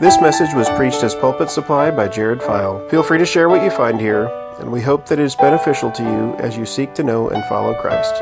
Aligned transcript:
This 0.00 0.18
message 0.18 0.54
was 0.54 0.66
preached 0.70 1.04
as 1.04 1.14
Pulpit 1.14 1.50
Supply 1.50 1.90
by 1.90 2.08
Jared 2.08 2.42
File. 2.42 2.88
Feel 2.88 3.02
free 3.02 3.18
to 3.18 3.26
share 3.26 3.50
what 3.50 3.62
you 3.62 3.68
find 3.68 4.00
here, 4.00 4.28
and 4.58 4.72
we 4.72 4.80
hope 4.80 5.08
that 5.08 5.18
it 5.18 5.24
is 5.24 5.36
beneficial 5.36 5.90
to 5.90 6.02
you 6.02 6.34
as 6.36 6.56
you 6.56 6.64
seek 6.64 6.94
to 6.94 7.02
know 7.02 7.28
and 7.28 7.44
follow 7.44 7.74
Christ. 7.74 8.14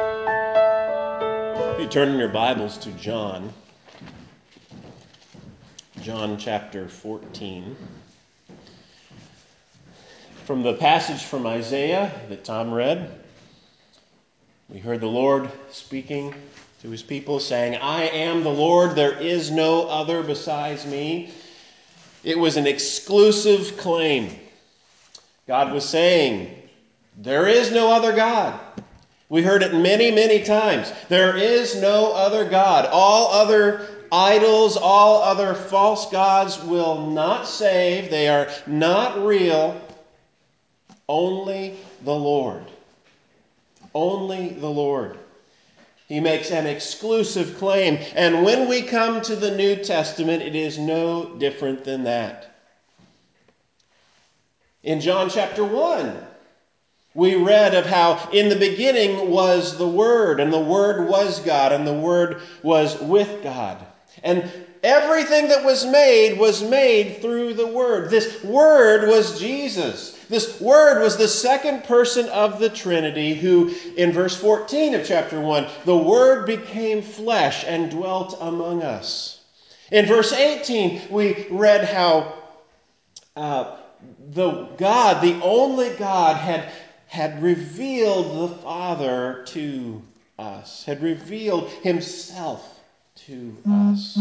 If 1.76 1.80
you 1.80 1.86
turn 1.86 2.08
in 2.08 2.18
your 2.18 2.30
Bibles 2.30 2.78
to 2.78 2.90
John, 2.90 3.52
John 6.02 6.36
chapter 6.36 6.88
14. 6.88 7.76
From 10.46 10.64
the 10.64 10.74
passage 10.74 11.22
from 11.22 11.46
Isaiah 11.46 12.10
that 12.28 12.42
Tom 12.42 12.74
read, 12.74 13.08
we 14.68 14.80
heard 14.80 15.00
the 15.00 15.06
Lord 15.06 15.48
speaking 15.70 16.34
to 16.82 16.90
his 16.90 17.04
people, 17.04 17.38
saying, 17.38 17.76
I 17.76 18.08
am 18.08 18.42
the 18.42 18.50
Lord, 18.50 18.96
there 18.96 19.16
is 19.16 19.52
no 19.52 19.86
other 19.86 20.24
besides 20.24 20.84
me. 20.84 21.30
It 22.28 22.38
was 22.38 22.58
an 22.58 22.66
exclusive 22.66 23.78
claim. 23.78 24.38
God 25.46 25.72
was 25.72 25.88
saying, 25.88 26.54
There 27.16 27.48
is 27.48 27.72
no 27.72 27.90
other 27.90 28.14
God. 28.14 28.60
We 29.30 29.42
heard 29.42 29.62
it 29.62 29.72
many, 29.72 30.10
many 30.10 30.44
times. 30.44 30.92
There 31.08 31.38
is 31.38 31.80
no 31.80 32.12
other 32.12 32.44
God. 32.44 32.84
All 32.92 33.32
other 33.32 33.86
idols, 34.12 34.76
all 34.76 35.22
other 35.22 35.54
false 35.54 36.10
gods 36.10 36.62
will 36.62 37.10
not 37.10 37.48
save. 37.48 38.10
They 38.10 38.28
are 38.28 38.50
not 38.66 39.24
real. 39.24 39.80
Only 41.08 41.76
the 42.04 42.14
Lord. 42.14 42.64
Only 43.94 44.50
the 44.50 44.68
Lord. 44.68 45.16
He 46.08 46.20
makes 46.20 46.50
an 46.50 46.66
exclusive 46.66 47.58
claim. 47.58 47.98
And 48.14 48.42
when 48.42 48.66
we 48.66 48.80
come 48.80 49.20
to 49.22 49.36
the 49.36 49.54
New 49.54 49.76
Testament, 49.76 50.42
it 50.42 50.54
is 50.54 50.78
no 50.78 51.36
different 51.36 51.84
than 51.84 52.04
that. 52.04 52.50
In 54.82 55.00
John 55.00 55.28
chapter 55.28 55.62
1, 55.62 56.16
we 57.14 57.34
read 57.34 57.74
of 57.74 57.84
how 57.84 58.30
in 58.32 58.48
the 58.48 58.56
beginning 58.56 59.30
was 59.30 59.76
the 59.76 59.88
Word, 59.88 60.40
and 60.40 60.50
the 60.50 60.58
Word 60.58 61.10
was 61.10 61.40
God, 61.40 61.72
and 61.72 61.86
the 61.86 61.92
Word 61.92 62.40
was 62.62 62.98
with 63.00 63.42
God. 63.42 63.84
And 64.22 64.50
everything 64.82 65.48
that 65.48 65.64
was 65.64 65.84
made 65.84 66.38
was 66.38 66.62
made 66.62 67.20
through 67.20 67.52
the 67.54 67.66
Word. 67.66 68.08
This 68.08 68.42
Word 68.42 69.08
was 69.08 69.38
Jesus. 69.38 70.17
This 70.28 70.60
Word 70.60 71.02
was 71.02 71.16
the 71.16 71.28
second 71.28 71.84
person 71.84 72.28
of 72.28 72.60
the 72.60 72.68
Trinity, 72.68 73.34
who, 73.34 73.74
in 73.96 74.12
verse 74.12 74.36
14 74.36 74.94
of 74.94 75.06
chapter 75.06 75.40
1, 75.40 75.66
the 75.84 75.96
Word 75.96 76.46
became 76.46 77.00
flesh 77.00 77.64
and 77.66 77.90
dwelt 77.90 78.36
among 78.40 78.82
us. 78.82 79.40
In 79.90 80.04
verse 80.04 80.32
18, 80.32 81.10
we 81.10 81.46
read 81.50 81.84
how 81.84 82.34
uh, 83.36 83.76
the 84.30 84.68
God, 84.76 85.22
the 85.22 85.40
only 85.42 85.90
God, 85.96 86.36
had, 86.36 86.70
had 87.06 87.42
revealed 87.42 88.50
the 88.50 88.56
Father 88.58 89.44
to 89.48 90.02
us, 90.38 90.84
had 90.84 91.02
revealed 91.02 91.70
Himself 91.82 92.80
to 93.26 93.56
us. 93.66 94.18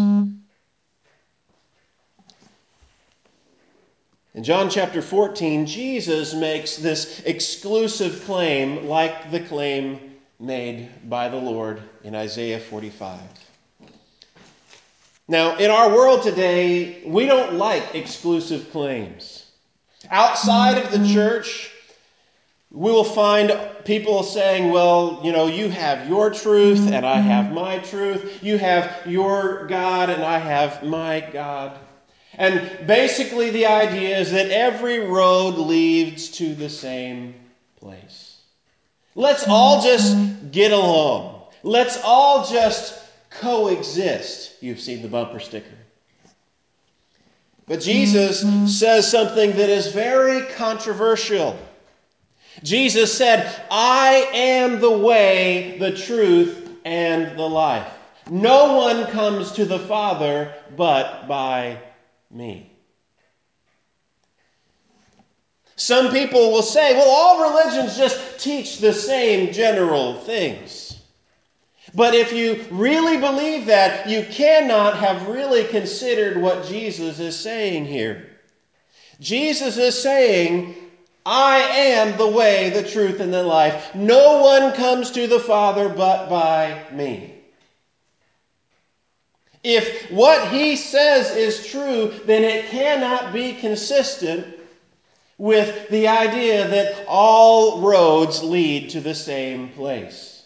In 4.38 4.44
John 4.44 4.70
chapter 4.70 5.02
14, 5.02 5.66
Jesus 5.66 6.36
makes 6.36 6.76
this 6.78 7.22
exclusive 7.26 8.24
claim 8.26 8.86
like 8.86 9.32
the 9.32 9.40
claim 9.40 10.16
made 10.40 11.10
by 11.10 11.28
the 11.28 11.38
Lord 11.38 11.82
in 12.04 12.14
Isaiah 12.14 12.60
45. 12.60 13.20
Now, 15.28 15.58
in 15.58 15.72
our 15.72 15.90
world 15.90 16.22
today, 16.22 17.02
we 17.04 17.26
don't 17.26 17.56
like 17.56 17.96
exclusive 17.96 18.72
claims. 18.72 19.50
Outside 20.12 20.78
of 20.78 20.92
the 20.92 21.12
church, 21.12 21.72
we 22.70 22.92
will 22.92 23.04
find 23.04 23.60
people 23.86 24.22
saying, 24.22 24.72
well, 24.72 25.20
you 25.24 25.32
know, 25.32 25.48
you 25.48 25.68
have 25.70 26.08
your 26.08 26.30
truth 26.30 26.92
and 26.92 27.08
I 27.08 27.18
have 27.18 27.52
my 27.52 27.80
truth. 27.80 28.44
You 28.44 28.60
have 28.60 29.02
your 29.08 29.66
God 29.66 30.12
and 30.12 30.22
I 30.22 30.38
have 30.38 30.84
my 30.84 31.28
God. 31.34 31.80
And 32.38 32.86
basically, 32.86 33.50
the 33.50 33.66
idea 33.66 34.18
is 34.18 34.32
that 34.32 34.52
every 34.52 35.00
road 35.00 35.58
leads 35.58 36.30
to 36.32 36.54
the 36.54 36.70
same 36.70 37.34
place. 37.80 38.42
Let's 39.16 39.48
all 39.48 39.82
just 39.82 40.16
get 40.52 40.72
along. 40.72 41.42
Let's 41.64 42.00
all 42.04 42.46
just 42.48 43.04
coexist. 43.32 44.62
You've 44.62 44.80
seen 44.80 45.02
the 45.02 45.08
bumper 45.08 45.40
sticker. 45.40 45.74
But 47.66 47.82
Jesus 47.82 48.46
says 48.80 49.10
something 49.10 49.52
that 49.52 49.70
is 49.70 49.92
very 49.92 50.46
controversial. 50.54 51.58
Jesus 52.64 53.14
said, 53.14 53.66
I 53.70 54.30
am 54.34 54.80
the 54.80 54.98
way, 54.98 55.78
the 55.80 55.96
truth, 55.96 56.70
and 56.86 57.38
the 57.38 57.50
life. 57.50 57.92
No 58.30 58.78
one 58.78 59.08
comes 59.08 59.52
to 59.54 59.66
the 59.66 59.80
Father 59.80 60.54
but 60.76 61.28
by 61.28 61.78
me. 62.32 62.72
Some 65.76 66.12
people 66.12 66.52
will 66.52 66.64
say, 66.64 66.94
well, 66.94 67.08
all 67.08 67.52
religions 67.52 67.96
just 67.96 68.40
teach 68.40 68.80
the 68.80 68.94
same 68.94 69.54
general 69.54 70.16
things. 70.16 71.00
But 71.94 72.16
if 72.16 72.34
you 72.34 72.66
really 72.72 73.18
believe 73.18 73.68
that, 73.68 74.10
you 74.10 74.26
cannot 74.30 74.98
have 74.98 75.28
really 75.28 75.64
considered 75.66 76.42
what 76.42 76.66
Jesus 76.66 77.20
is 77.20 77.40
saying 77.40 77.86
here. 77.86 78.28
Jesus 79.20 79.78
is 79.78 80.00
saying, 80.02 80.76
I 81.26 81.60
am 81.60 82.18
the 82.18 82.28
way, 82.28 82.70
the 82.72 82.84
truth, 82.84 83.20
and 83.20 83.34
the 83.34 83.44
life. 83.44 83.94
No 83.94 84.42
one 84.42 84.74
comes 84.74 85.12
to 85.12 85.28
the 85.28 85.40
Father 85.40 85.90
but 85.90 86.30
by 86.30 86.86
me. 86.92 87.37
If 89.70 90.10
what 90.12 90.48
he 90.54 90.78
says 90.78 91.36
is 91.36 91.68
true, 91.68 92.14
then 92.24 92.46
it 92.46 92.68
cannot 92.68 93.34
be 93.34 93.52
consistent 93.52 94.48
with 95.38 95.90
the 95.90 96.08
idea 96.08 96.70
that 96.70 97.04
all 97.06 97.82
roads 97.82 98.42
lead 98.42 98.90
to 98.92 99.02
the 99.02 99.14
same 99.14 99.68
place. 99.74 100.46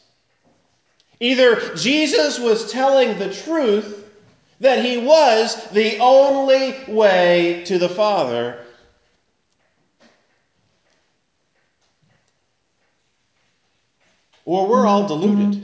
Either 1.20 1.76
Jesus 1.76 2.40
was 2.40 2.72
telling 2.72 3.20
the 3.20 3.32
truth 3.32 4.10
that 4.60 4.84
he 4.84 4.98
was 4.98 5.70
the 5.70 6.00
only 6.00 6.76
way 6.88 7.64
to 7.66 7.78
the 7.78 7.90
Father, 7.90 8.66
or 14.46 14.68
we're 14.68 14.88
all 14.88 15.08
deluded. 15.08 15.64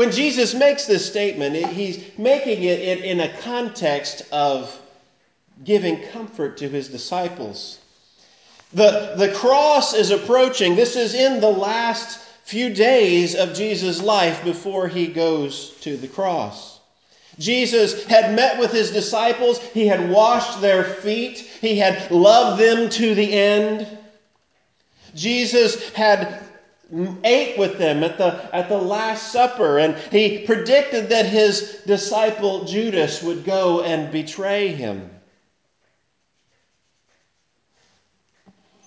When 0.00 0.12
Jesus 0.12 0.54
makes 0.54 0.86
this 0.86 1.04
statement, 1.04 1.54
he's 1.54 2.02
making 2.16 2.62
it 2.62 3.04
in 3.04 3.20
a 3.20 3.36
context 3.42 4.22
of 4.32 4.80
giving 5.62 6.02
comfort 6.04 6.56
to 6.56 6.70
his 6.70 6.88
disciples. 6.88 7.80
The, 8.72 9.12
the 9.18 9.30
cross 9.34 9.92
is 9.92 10.10
approaching. 10.10 10.74
This 10.74 10.96
is 10.96 11.12
in 11.12 11.42
the 11.42 11.50
last 11.50 12.18
few 12.44 12.72
days 12.72 13.34
of 13.34 13.52
Jesus' 13.52 14.00
life 14.00 14.42
before 14.42 14.88
he 14.88 15.06
goes 15.06 15.72
to 15.82 15.98
the 15.98 16.08
cross. 16.08 16.80
Jesus 17.38 18.04
had 18.04 18.34
met 18.34 18.58
with 18.58 18.72
his 18.72 18.90
disciples, 18.90 19.58
he 19.58 19.86
had 19.86 20.08
washed 20.08 20.62
their 20.62 20.82
feet, 20.82 21.40
he 21.40 21.76
had 21.76 22.10
loved 22.10 22.58
them 22.58 22.88
to 22.88 23.14
the 23.14 23.34
end. 23.34 23.86
Jesus 25.14 25.90
had 25.90 26.42
ate 27.24 27.58
with 27.58 27.78
them 27.78 28.02
at 28.02 28.18
the, 28.18 28.54
at 28.54 28.68
the 28.68 28.78
Last 28.78 29.32
Supper, 29.32 29.78
and 29.78 29.96
he 30.10 30.38
predicted 30.38 31.08
that 31.10 31.26
his 31.26 31.80
disciple 31.86 32.64
Judas 32.64 33.22
would 33.22 33.44
go 33.44 33.82
and 33.82 34.10
betray 34.10 34.68
him. 34.68 35.10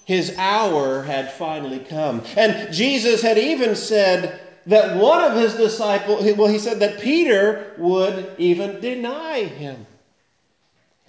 His 0.05 0.35
hour 0.37 1.03
had 1.03 1.31
finally 1.31 1.79
come. 1.79 2.23
And 2.35 2.73
Jesus 2.73 3.21
had 3.21 3.37
even 3.37 3.75
said 3.75 4.41
that 4.65 4.97
one 4.97 5.21
of 5.21 5.37
his 5.37 5.55
disciples, 5.55 6.29
well, 6.35 6.47
he 6.47 6.59
said 6.59 6.79
that 6.81 6.99
Peter 6.99 7.73
would 7.77 8.35
even 8.37 8.81
deny 8.81 9.43
him. 9.43 9.85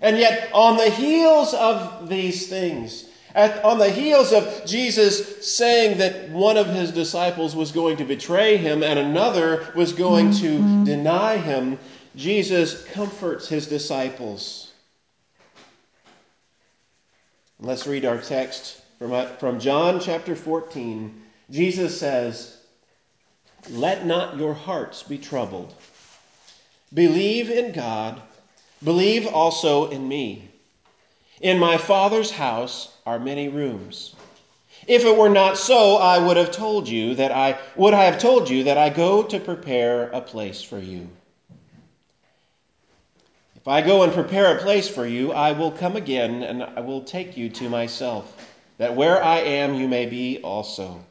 And 0.00 0.19
yet, 0.19 0.50
on 0.52 0.76
the 0.76 0.90
heels 0.90 1.54
of 1.54 2.08
these 2.08 2.48
things, 2.48 3.04
at, 3.34 3.64
on 3.64 3.78
the 3.78 3.90
heels 3.90 4.32
of 4.32 4.64
Jesus 4.64 5.44
saying 5.56 5.98
that 5.98 6.31
one 6.31 6.56
of 6.56 6.69
his 6.69 6.92
disciples 6.92 7.56
was 7.56 7.72
going 7.72 7.96
to 7.96 8.04
betray 8.04 8.56
him 8.56 8.82
and 8.82 8.98
another 8.98 9.66
was 9.75 9.92
going 9.92 10.31
to 10.34 10.84
deny 10.84 11.36
him, 11.36 11.78
Jesus 12.16 12.84
comforts 12.84 13.48
his 13.48 13.66
disciples. 13.66 14.72
Let's 17.58 17.86
read 17.86 18.04
our 18.04 18.19
text 18.19 18.82
from, 18.98 19.12
uh, 19.12 19.26
from 19.36 19.58
John 19.58 20.00
chapter 20.00 20.36
14. 20.36 21.22
Jesus 21.50 21.98
says, 21.98 22.58
let 23.70 24.06
not 24.06 24.36
your 24.36 24.54
hearts 24.54 25.02
be 25.02 25.19
troubled. 25.19 25.75
Believe 26.92 27.50
in 27.50 27.72
God, 27.72 28.20
believe 28.82 29.26
also 29.26 29.90
in 29.90 30.06
me. 30.06 30.50
In 31.44 31.58
my 31.58 31.76
Father's 31.76 32.31
house 32.31 32.88
are 33.05 33.19
many 33.19 33.50
rooms. 33.50 34.14
If 34.88 35.05
it 35.05 35.14
were 35.14 35.29
not 35.29 35.58
so, 35.58 35.96
I 35.96 36.19
would 36.19 36.38
have 36.38 36.50
told 36.50 36.88
you 36.88 37.17
that 37.17 37.32
I 37.32 37.58
would 37.76 37.93
I 37.93 38.05
have 38.05 38.19
told 38.19 38.49
you 38.49 38.64
that 38.64 38.79
I 38.79 38.88
go 38.88 39.23
to 39.25 39.38
prepare 39.38 40.08
a 40.08 40.23
place 40.23 40.62
for 40.62 40.79
you. 40.79 41.06
If 43.56 43.69
I 43.69 43.82
go 43.82 44.05
and 44.05 44.12
prepare 44.14 44.56
a 44.56 44.62
place 44.62 44.88
for 44.88 45.05
you, 45.05 45.32
I 45.32 45.52
will 45.52 45.70
come 45.70 45.96
again 45.96 46.43
and 46.43 46.62
I 46.62 46.81
will 46.81 47.02
take 47.02 47.37
you 47.37 47.50
to 47.50 47.69
myself, 47.69 48.35
that 48.79 48.96
where 48.96 49.23
I 49.23 49.41
am 49.41 49.75
you 49.75 49.87
may 49.87 50.06
be 50.06 50.41
also. 50.43 51.05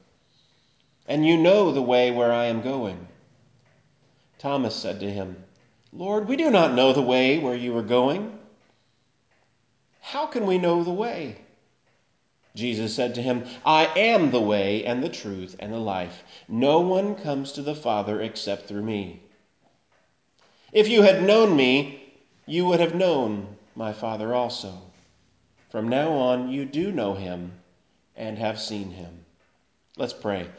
And 1.07 1.23
you 1.23 1.37
know 1.37 1.71
the 1.71 1.83
way 1.83 2.09
where 2.09 2.33
I 2.33 2.45
am 2.45 2.63
going. 2.63 3.07
Thomas 4.39 4.75
said 4.75 4.99
to 5.01 5.11
him, 5.11 5.43
Lord, 5.91 6.27
we 6.27 6.37
do 6.37 6.49
not 6.49 6.73
know 6.73 6.91
the 6.91 7.03
way 7.03 7.37
where 7.37 7.55
you 7.55 7.77
are 7.77 7.83
going. 7.83 8.39
How 10.03 10.25
can 10.25 10.45
we 10.45 10.57
know 10.57 10.83
the 10.83 10.91
way? 10.91 11.37
Jesus 12.55 12.93
said 12.93 13.15
to 13.15 13.21
him, 13.21 13.45
I 13.65 13.85
am 13.97 14.31
the 14.31 14.41
way 14.41 14.83
and 14.85 15.01
the 15.01 15.09
truth 15.09 15.55
and 15.59 15.71
the 15.71 15.79
life. 15.79 16.23
No 16.49 16.81
one 16.81 17.15
comes 17.15 17.53
to 17.53 17.61
the 17.61 17.73
Father 17.73 18.21
except 18.21 18.67
through 18.67 18.83
me. 18.83 19.21
If 20.73 20.89
you 20.89 21.03
had 21.03 21.23
known 21.23 21.55
me, 21.55 22.13
you 22.45 22.65
would 22.65 22.81
have 22.81 22.93
known 22.93 23.55
my 23.75 23.93
Father 23.93 24.35
also. 24.35 24.81
From 25.69 25.87
now 25.87 26.11
on, 26.11 26.49
you 26.49 26.65
do 26.65 26.91
know 26.91 27.13
him 27.13 27.53
and 28.17 28.37
have 28.37 28.59
seen 28.59 28.91
him. 28.91 29.23
Let's 29.95 30.13
pray. 30.13 30.49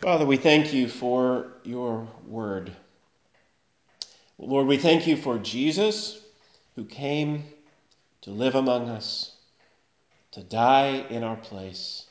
Father, 0.00 0.24
we 0.24 0.36
thank 0.36 0.72
you 0.72 0.88
for 0.88 1.48
your 1.64 2.06
word. 2.28 2.70
Lord, 4.38 4.68
we 4.68 4.78
thank 4.78 5.06
you 5.08 5.16
for 5.16 5.36
Jesus 5.38 6.20
who 6.76 6.84
came 6.84 7.44
to 8.24 8.30
live 8.30 8.54
among 8.54 8.88
us 8.88 9.36
to 10.32 10.42
die 10.42 11.04
in 11.10 11.22
our 11.22 11.36
place. 11.36 12.06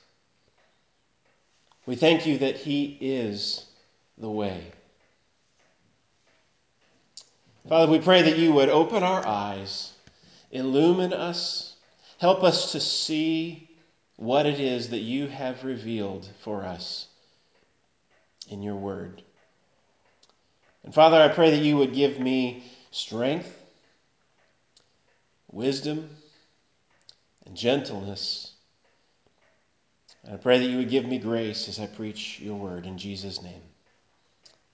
We 1.85 1.95
thank 1.95 2.25
you 2.25 2.37
that 2.37 2.55
He 2.55 2.97
is 3.01 3.65
the 4.17 4.29
way. 4.29 4.71
Father, 7.67 7.91
we 7.91 7.99
pray 7.99 8.21
that 8.21 8.37
you 8.37 8.53
would 8.53 8.69
open 8.69 9.03
our 9.03 9.25
eyes, 9.25 9.93
illumine 10.51 11.13
us, 11.13 11.75
help 12.19 12.43
us 12.43 12.71
to 12.73 12.79
see 12.79 13.69
what 14.15 14.45
it 14.45 14.59
is 14.59 14.89
that 14.89 14.99
you 14.99 15.27
have 15.27 15.63
revealed 15.63 16.29
for 16.43 16.63
us 16.63 17.07
in 18.49 18.61
your 18.61 18.75
word. 18.75 19.23
And 20.83 20.93
Father, 20.93 21.17
I 21.17 21.29
pray 21.29 21.49
that 21.51 21.63
you 21.63 21.77
would 21.77 21.93
give 21.93 22.19
me 22.19 22.63
strength, 22.91 23.62
wisdom, 25.53 26.09
and 27.45 27.55
gentleness. 27.55 28.51
And 30.23 30.33
I 30.33 30.37
pray 30.37 30.59
that 30.59 30.65
you 30.65 30.77
would 30.77 30.89
give 30.89 31.05
me 31.05 31.19
grace 31.19 31.69
as 31.69 31.79
I 31.79 31.85
preach 31.85 32.39
your 32.39 32.55
word 32.55 32.85
in 32.85 32.97
Jesus' 32.97 33.41
name. 33.41 33.61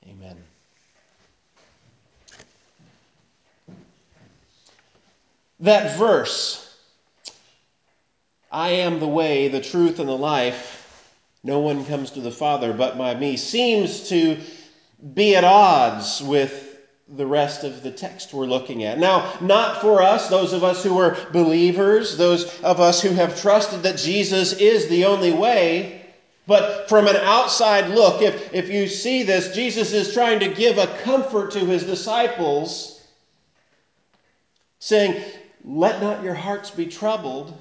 Amen. 0.08 0.38
That 5.60 5.98
verse, 5.98 6.78
I 8.52 8.70
am 8.70 9.00
the 9.00 9.08
way, 9.08 9.50
the 9.50 9.62
truth, 9.62 10.00
and 10.00 10.08
the 10.08 10.18
life. 10.18 10.78
No 11.44 11.60
one 11.60 11.86
comes 11.86 12.12
to 12.12 12.22
the 12.22 12.32
Father 12.32 12.72
but 12.72 12.98
by 12.98 13.16
me, 13.16 13.36
seems 13.36 14.10
to 14.10 14.38
be 15.14 15.36
at 15.36 15.44
odds 15.44 16.22
with 16.22 16.69
the 17.16 17.26
rest 17.26 17.64
of 17.64 17.82
the 17.82 17.92
text 17.92 18.34
we're 18.34 18.46
looking 18.46 18.84
at. 18.84 19.00
Now, 19.00 19.34
not 19.42 19.82
for 19.82 20.02
us, 20.02 20.30
those 20.30 20.54
of 20.54 20.64
us 20.64 20.84
who 20.84 21.00
are 21.00 21.18
believers, 21.32 22.18
those 22.18 22.60
of 22.62 22.80
us 22.80 23.02
who 23.02 23.10
have 23.10 23.40
trusted 23.40 23.84
that 23.84 23.98
Jesus 23.98 24.54
is 24.54 24.88
the 24.88 25.06
only 25.06 25.32
way, 25.32 26.06
but 26.46 26.90
from 26.90 27.08
an 27.08 27.16
outside 27.16 27.90
look, 27.90 28.22
if, 28.22 28.54
if 28.54 28.70
you 28.70 28.88
see 28.88 29.24
this, 29.24 29.56
Jesus 29.56 29.94
is 29.94 30.14
trying 30.14 30.40
to 30.40 30.54
give 30.54 30.78
a 30.78 30.88
comfort 31.04 31.52
to 31.52 31.60
his 31.60 31.84
disciples, 31.84 33.08
saying, 34.80 35.24
Let 35.64 36.02
not 36.02 36.24
your 36.24 36.34
hearts 36.34 36.72
be 36.72 36.86
troubled. 36.86 37.54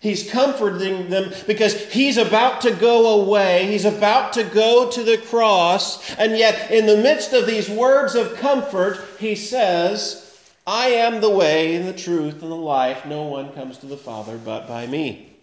He's 0.00 0.30
comforting 0.30 1.10
them 1.10 1.32
because 1.46 1.90
he's 1.92 2.18
about 2.18 2.60
to 2.60 2.70
go 2.70 3.20
away. 3.20 3.66
He's 3.66 3.84
about 3.84 4.32
to 4.34 4.44
go 4.44 4.90
to 4.90 5.02
the 5.02 5.18
cross. 5.18 6.14
And 6.14 6.36
yet, 6.36 6.70
in 6.70 6.86
the 6.86 6.98
midst 6.98 7.32
of 7.32 7.46
these 7.46 7.68
words 7.68 8.14
of 8.14 8.36
comfort, 8.36 9.04
he 9.18 9.34
says, 9.34 10.38
I 10.66 10.88
am 10.88 11.20
the 11.20 11.30
way 11.30 11.74
and 11.74 11.88
the 11.88 11.92
truth 11.92 12.42
and 12.42 12.52
the 12.52 12.56
life. 12.56 13.06
No 13.06 13.24
one 13.24 13.52
comes 13.52 13.78
to 13.78 13.86
the 13.86 13.96
Father 13.96 14.38
but 14.38 14.68
by 14.68 14.86
me. 14.86 15.36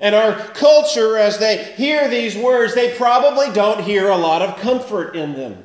And 0.00 0.14
our 0.14 0.34
culture, 0.34 1.16
as 1.16 1.38
they 1.38 1.72
hear 1.76 2.08
these 2.08 2.36
words, 2.36 2.74
they 2.74 2.96
probably 2.96 3.52
don't 3.52 3.80
hear 3.80 4.08
a 4.08 4.16
lot 4.16 4.42
of 4.42 4.56
comfort 4.60 5.14
in 5.14 5.34
them. 5.34 5.63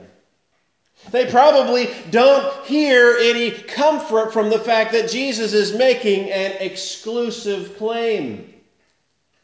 They 1.12 1.26
probably 1.26 1.90
don't 2.12 2.66
hear 2.66 3.18
any 3.20 3.52
comfort 3.52 4.32
from 4.32 4.50
the 4.50 4.60
fact 4.60 4.92
that 4.92 5.10
Jesus 5.10 5.54
is 5.54 5.74
making 5.74 6.30
an 6.30 6.52
exclusive 6.60 7.78
claim. 7.78 8.54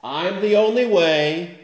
I'm 0.04 0.42
the 0.42 0.58
only 0.58 0.86
way. 0.86 1.60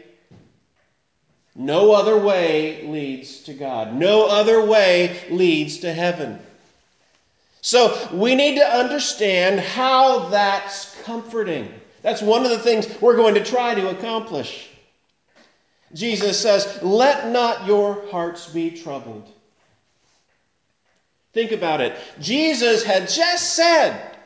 No 1.54 1.92
other 1.92 2.18
way 2.18 2.86
leads 2.88 3.40
to 3.40 3.54
God. 3.54 3.94
No 3.94 4.26
other 4.26 4.64
way 4.64 5.20
leads 5.30 5.78
to 5.80 5.92
heaven. 5.92 6.40
So 7.60 7.96
we 8.12 8.34
need 8.34 8.56
to 8.56 8.66
understand 8.66 9.60
how 9.60 10.30
that's 10.30 11.00
comforting. 11.02 11.72
That's 12.02 12.20
one 12.20 12.44
of 12.44 12.50
the 12.50 12.58
things 12.58 12.88
we're 13.00 13.16
going 13.16 13.34
to 13.34 13.44
try 13.44 13.74
to 13.74 13.90
accomplish. 13.90 14.68
Jesus 15.94 16.40
says, 16.40 16.82
Let 16.82 17.30
not 17.30 17.66
your 17.66 18.04
hearts 18.10 18.48
be 18.48 18.70
troubled. 18.70 19.31
Think 21.32 21.52
about 21.52 21.80
it. 21.80 21.96
Jesus 22.20 22.84
had 22.84 23.08
just 23.08 23.54
said 23.54 24.16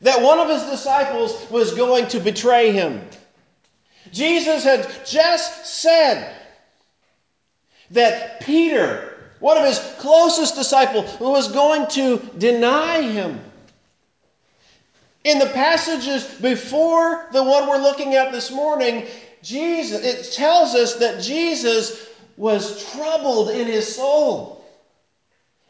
that 0.00 0.20
one 0.20 0.38
of 0.38 0.48
his 0.48 0.62
disciples 0.64 1.50
was 1.50 1.74
going 1.74 2.06
to 2.08 2.20
betray 2.20 2.70
him. 2.70 3.02
Jesus 4.12 4.62
had 4.62 4.86
just 5.06 5.66
said 5.66 6.34
that 7.90 8.40
Peter, 8.40 9.32
one 9.40 9.56
of 9.56 9.64
his 9.64 9.78
closest 9.98 10.54
disciples, 10.54 11.18
was 11.18 11.50
going 11.50 11.86
to 11.88 12.18
deny 12.38 13.00
him. 13.00 13.40
In 15.24 15.38
the 15.38 15.46
passages 15.46 16.24
before 16.40 17.26
the 17.32 17.42
one 17.42 17.68
we're 17.68 17.78
looking 17.78 18.14
at 18.14 18.32
this 18.32 18.50
morning, 18.50 19.06
Jesus 19.42 20.04
it 20.04 20.32
tells 20.34 20.74
us 20.74 20.96
that 20.96 21.22
Jesus 21.22 22.08
was 22.36 22.90
troubled 22.92 23.50
in 23.50 23.66
his 23.66 23.94
soul. 23.94 24.57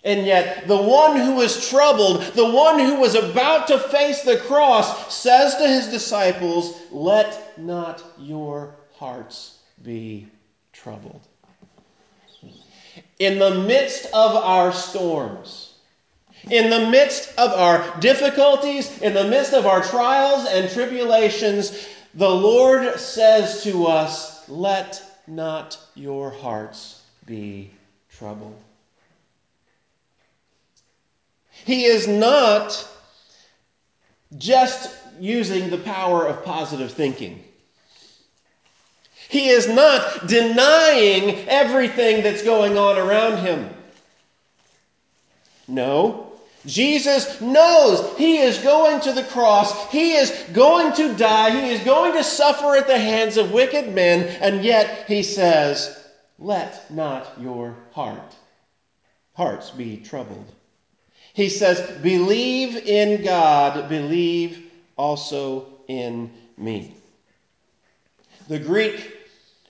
And 0.05 0.25
yet, 0.25 0.69
the 0.69 0.77
one 0.77 1.17
who 1.17 1.35
was 1.35 1.69
troubled, 1.69 2.23
the 2.35 2.49
one 2.49 2.79
who 2.79 3.01
was 3.01 3.15
about 3.17 3.67
to 3.69 3.79
face 3.79 4.23
the 4.23 4.39
cross, 4.39 5.13
says 5.13 5.57
to 5.57 5.67
his 5.67 5.89
disciples, 5.89 6.81
Let 6.93 7.59
not 7.59 8.03
your 8.19 8.77
hearts 8.95 9.59
be 9.83 10.29
troubled. 10.73 11.21
In 13.19 13.41
the 13.41 13.63
midst 13.63 14.07
of 14.07 14.37
our 14.37 14.73
storms, 14.73 15.75
in 16.49 16.71
the 16.71 16.89
midst 16.89 17.37
of 17.37 17.51
our 17.51 17.99
difficulties, 17.99 19.03
in 19.03 19.15
the 19.15 19.25
midst 19.25 19.53
of 19.53 19.67
our 19.67 19.83
trials 19.83 20.47
and 20.49 20.71
tribulations, 20.71 21.89
the 22.15 22.31
Lord 22.31 22.99
says 23.01 23.65
to 23.65 23.87
us, 23.87 24.49
Let 24.49 25.03
not 25.27 25.77
your 25.97 26.31
hearts 26.31 27.03
be 27.27 27.73
troubled. 28.09 28.63
He 31.69 31.85
is 31.85 32.09
not 32.09 32.89
just 34.39 34.91
using 35.21 35.69
the 35.69 35.77
power 35.77 36.27
of 36.27 36.43
positive 36.43 36.91
thinking. 36.91 37.45
He 39.29 39.51
is 39.51 39.69
not 39.69 40.27
denying 40.29 41.47
everything 41.47 42.23
that's 42.23 42.43
going 42.43 42.79
on 42.79 42.97
around 42.97 43.45
him. 43.45 43.69
No. 45.69 46.33
Jesus 46.65 47.39
knows 47.43 48.17
he 48.17 48.39
is 48.39 48.57
going 48.61 49.03
to 49.03 49.13
the 49.13 49.25
cross. 49.25 49.91
He 49.93 50.15
is 50.15 50.31
going 50.55 50.95
to 50.95 51.15
die. 51.17 51.51
He 51.51 51.73
is 51.73 51.85
going 51.85 52.15
to 52.15 52.25
suffer 52.25 52.77
at 52.77 52.87
the 52.87 52.99
hands 52.99 53.37
of 53.37 53.53
wicked 53.53 53.95
men. 53.95 54.23
And 54.41 54.65
yet 54.65 55.05
he 55.07 55.23
says, 55.23 56.03
Let 56.39 56.91
not 56.91 57.39
your 57.39 57.77
heart, 57.93 58.35
hearts 59.35 59.69
be 59.71 59.99
troubled. 59.99 60.55
He 61.35 61.49
says, 61.49 61.81
Believe 62.03 62.77
in 62.77 63.23
God, 63.23 63.89
believe 63.89 64.71
also 64.97 65.67
in 65.89 66.31
me. 66.57 66.95
The 68.49 68.59
Greek 68.59 69.15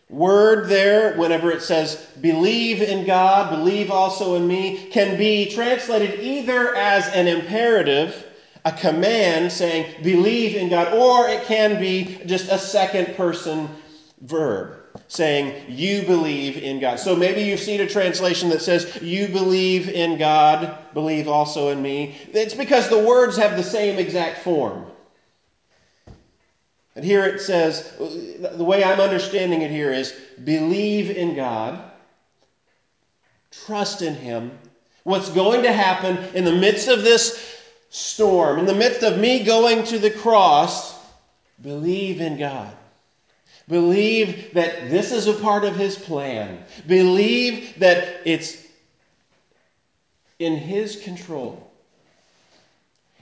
word 0.09 0.69
there, 0.69 1.17
whenever 1.17 1.51
it 1.51 1.63
says 1.63 2.07
believe 2.21 2.81
in 2.81 3.07
God, 3.07 3.51
believe 3.51 3.91
also 3.91 4.37
in 4.37 4.47
me, 4.47 4.87
can 4.91 5.19
be 5.19 5.51
translated 5.51 6.21
either 6.21 6.75
as 6.75 7.09
an 7.09 7.27
imperative, 7.27 8.27
a 8.65 8.73
command 8.73 9.53
saying 9.53 10.03
believe 10.03 10.57
in 10.57 10.69
God, 10.69 10.95
or 10.95 11.29
it 11.29 11.45
can 11.45 11.81
be 11.81 12.19
just 12.27 12.51
a 12.51 12.59
second 12.59 13.17
person 13.17 13.69
verb 14.23 14.78
saying 15.09 15.65
you 15.69 16.03
believe 16.03 16.57
in 16.57 16.81
God. 16.81 16.99
So 16.99 17.17
maybe 17.17 17.43
you've 17.43 17.61
seen 17.61 17.81
a 17.81 17.87
translation 17.87 18.49
that 18.51 18.63
says 18.63 19.01
you 19.03 19.29
believe 19.29 19.89
in 19.89 20.19
God, 20.19 20.77
believe 20.95 21.29
also 21.29 21.69
in 21.69 21.81
me. 21.81 22.17
It's 22.33 22.55
because 22.55 22.89
the 22.89 22.99
words 22.99 23.37
have 23.37 23.57
the 23.57 23.63
same 23.63 23.99
exact 23.99 24.39
form. 24.39 24.87
And 26.95 27.05
here 27.05 27.25
it 27.25 27.41
says, 27.41 27.93
the 27.99 28.65
way 28.65 28.83
I'm 28.83 29.01
understanding 29.01 29.63
it 29.63 29.71
here 29.71 29.93
is 29.93 30.15
believe 30.45 31.11
in 31.11 31.37
God, 31.37 31.81
trust 33.51 34.03
in 34.03 34.15
Him. 34.15 34.51
What's 35.05 35.31
going 35.31 35.63
to 35.63 35.73
happen 35.73 36.19
in 36.35 36.45
the 36.45 36.53
midst 36.53 36.89
of 36.89 37.03
this 37.03 37.57
storm, 37.89 38.59
in 38.59 38.67
the 38.67 38.75
midst 38.75 39.03
of 39.03 39.17
me 39.19 39.45
going 39.45 39.85
to 39.85 39.99
the 39.99 40.11
cross, 40.11 40.99
believe 41.63 42.21
in 42.21 42.37
God. 42.37 42.77
Believe 43.69 44.55
that 44.55 44.91
this 44.91 45.13
is 45.13 45.27
a 45.27 45.35
part 45.35 45.65
of 45.65 45.77
His 45.77 45.97
plan. 45.97 46.65
Believe 46.87 47.79
that 47.79 48.23
it's 48.25 48.65
in 50.39 50.57
His 50.57 51.03
control. 51.03 51.71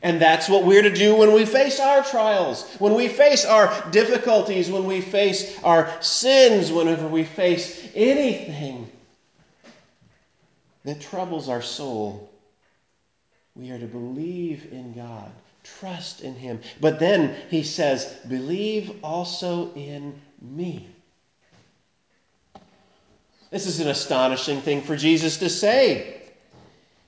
And 0.03 0.21
that's 0.21 0.49
what 0.49 0.65
we're 0.65 0.83
to 0.83 0.95
do 0.95 1.17
when 1.17 1.33
we 1.33 1.45
face 1.45 1.81
our 1.81 2.05
trials, 2.05 2.65
when 2.79 2.95
we 2.95 3.09
face 3.09 3.45
our 3.45 3.91
difficulties, 3.91 4.71
when 4.71 4.85
we 4.85 5.01
face 5.01 5.59
our 5.65 5.91
sins, 6.01 6.71
whenever 6.71 7.09
we 7.09 7.25
face 7.25 7.89
anything 7.95 8.89
that 10.85 11.01
troubles 11.01 11.49
our 11.49 11.63
soul. 11.63 12.31
We 13.57 13.71
are 13.71 13.79
to 13.79 13.87
believe 13.87 14.71
in 14.71 14.93
God, 14.93 15.33
trust 15.65 16.21
in 16.21 16.35
Him. 16.35 16.61
But 16.81 17.01
then 17.01 17.35
he 17.49 17.65
says, 17.65 18.15
believe 18.29 19.03
also 19.03 19.73
in 19.75 20.15
me. 20.41 20.87
This 23.51 23.67
is 23.67 23.81
an 23.81 23.89
astonishing 23.89 24.61
thing 24.61 24.83
for 24.83 24.97
Jesus 24.97 25.37
to 25.39 25.49
say. 25.49 26.17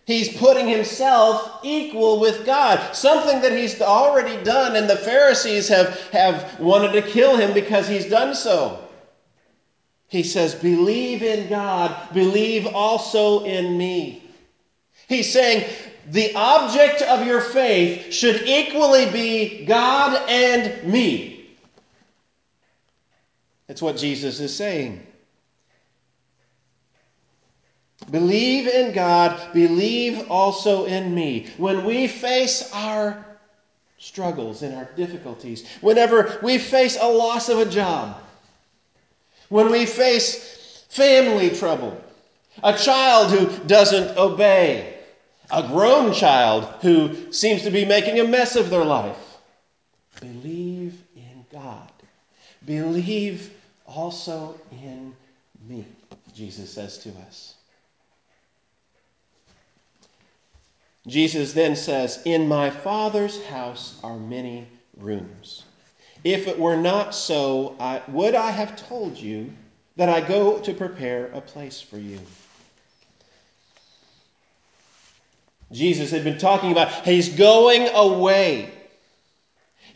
He's 0.07 0.35
putting 0.39 0.67
himself 0.67 1.61
equal 1.63 2.19
with 2.19 2.47
God, 2.47 2.95
something 2.97 3.43
that 3.43 3.53
he's 3.53 3.83
already 3.83 4.43
done, 4.43 4.75
and 4.75 4.89
the 4.89 4.97
Pharisees 4.97 5.69
have, 5.69 5.99
have 6.13 6.59
wanted 6.59 6.93
to 6.93 7.03
kill 7.03 7.37
him 7.37 7.53
because 7.53 7.87
he's 7.87 8.07
done 8.07 8.35
so. 8.35 8.83
He 10.07 10.23
says, 10.23 10.55
Believe 10.55 11.23
in 11.23 11.51
God, 11.51 11.95
believe 12.15 12.67
also 12.67 13.45
in 13.45 13.77
me. 13.77 14.23
He's 15.09 15.31
saying, 15.31 15.69
The 16.07 16.35
object 16.35 17.03
of 17.03 17.27
your 17.27 17.43
faith 17.43 18.11
should 18.13 18.43
equally 18.47 19.11
be 19.11 19.67
God 19.67 20.27
and 20.27 20.91
me. 20.91 21.38
That's 23.69 23.83
what 23.83 23.97
Jesus 23.97 24.41
is 24.41 24.55
saying. 24.55 25.07
Believe 28.11 28.67
in 28.67 28.93
God, 28.93 29.53
believe 29.53 30.31
also 30.31 30.87
in 30.87 31.15
me. 31.15 31.49
When 31.59 31.85
we 31.85 32.09
face 32.09 32.71
our 32.73 33.27
struggles 33.99 34.63
and 34.63 34.75
our 34.75 34.89
difficulties, 34.97 35.69
whenever 35.83 36.39
we 36.43 36.57
face 36.57 36.97
a 36.99 37.07
loss 37.07 37.51
of 37.51 37.59
a 37.59 37.67
job, 37.67 38.19
when 39.51 39.71
we 39.71 39.85
face 39.85 40.85
family 40.89 41.51
trouble, 41.51 42.03
a 42.63 42.77
child 42.77 43.31
who 43.31 43.65
doesn't 43.67 44.17
obey, 44.17 44.95
a 45.51 45.67
grown 45.69 46.15
child 46.15 46.65
who 46.81 47.33
seems 47.33 47.63
to 47.63 47.71
be 47.71 47.85
making 47.85 48.19
a 48.21 48.25
mess 48.25 48.57
of 48.57 48.71
their 48.71 48.85
life, 48.85 49.39
believe 50.21 51.03
in 51.15 51.45
God. 51.53 51.91
Believe 52.65 53.53
also 53.89 54.55
in 54.71 55.15
me, 55.67 55.85
Jesus 56.35 56.73
says 56.73 56.99
to 56.99 57.11
us. 57.27 57.55
Jesus 61.07 61.55
then 61.55 61.75
says, 61.75 62.21
In 62.25 62.47
my 62.47 62.71
Father's 62.71 63.43
house 63.47 63.99
are 64.03 64.19
many 64.19 64.69
rooms. 64.97 65.65
If 66.23 66.47
it 66.47 66.59
were 66.59 66.77
not 66.77 67.15
so, 67.15 67.77
I, 67.81 68.03
would 68.09 68.35
I 68.35 68.51
have 68.51 68.77
told 68.77 69.17
you 69.17 69.51
that 69.97 70.09
I 70.09 70.21
go 70.21 70.59
to 70.59 70.75
prepare 70.75 71.27
a 71.33 71.41
place 71.41 71.81
for 71.81 71.99
you? 71.99 72.21
Jesus 75.73 76.11
had 76.11 76.25
been 76.25 76.39
talking 76.39 76.73
about 76.73 77.05
he's 77.05 77.29
going 77.29 77.89
away. 77.95 78.71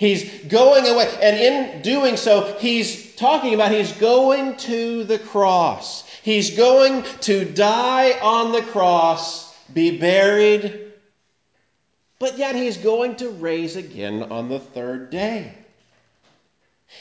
He's 0.03 0.29
going 0.49 0.85
away. 0.85 1.09
And 1.23 1.37
in 1.37 1.81
doing 1.83 2.17
so, 2.17 2.57
he's 2.59 3.15
talking 3.15 3.55
about 3.55 3.71
he's 3.71 3.93
going 3.93 4.57
to 4.57 5.05
the 5.05 5.21
cross. 5.21 6.03
He's 6.25 6.57
going 6.57 7.05
to 7.21 7.45
die 7.45 8.19
on 8.19 8.51
the 8.51 8.63
cross, 8.63 9.57
be 9.73 9.99
buried, 9.99 10.91
but 12.19 12.37
yet 12.37 12.57
he's 12.57 12.79
going 12.79 13.15
to 13.17 13.29
raise 13.31 13.77
again 13.77 14.25
on 14.25 14.49
the 14.49 14.59
third 14.59 15.11
day. 15.11 15.55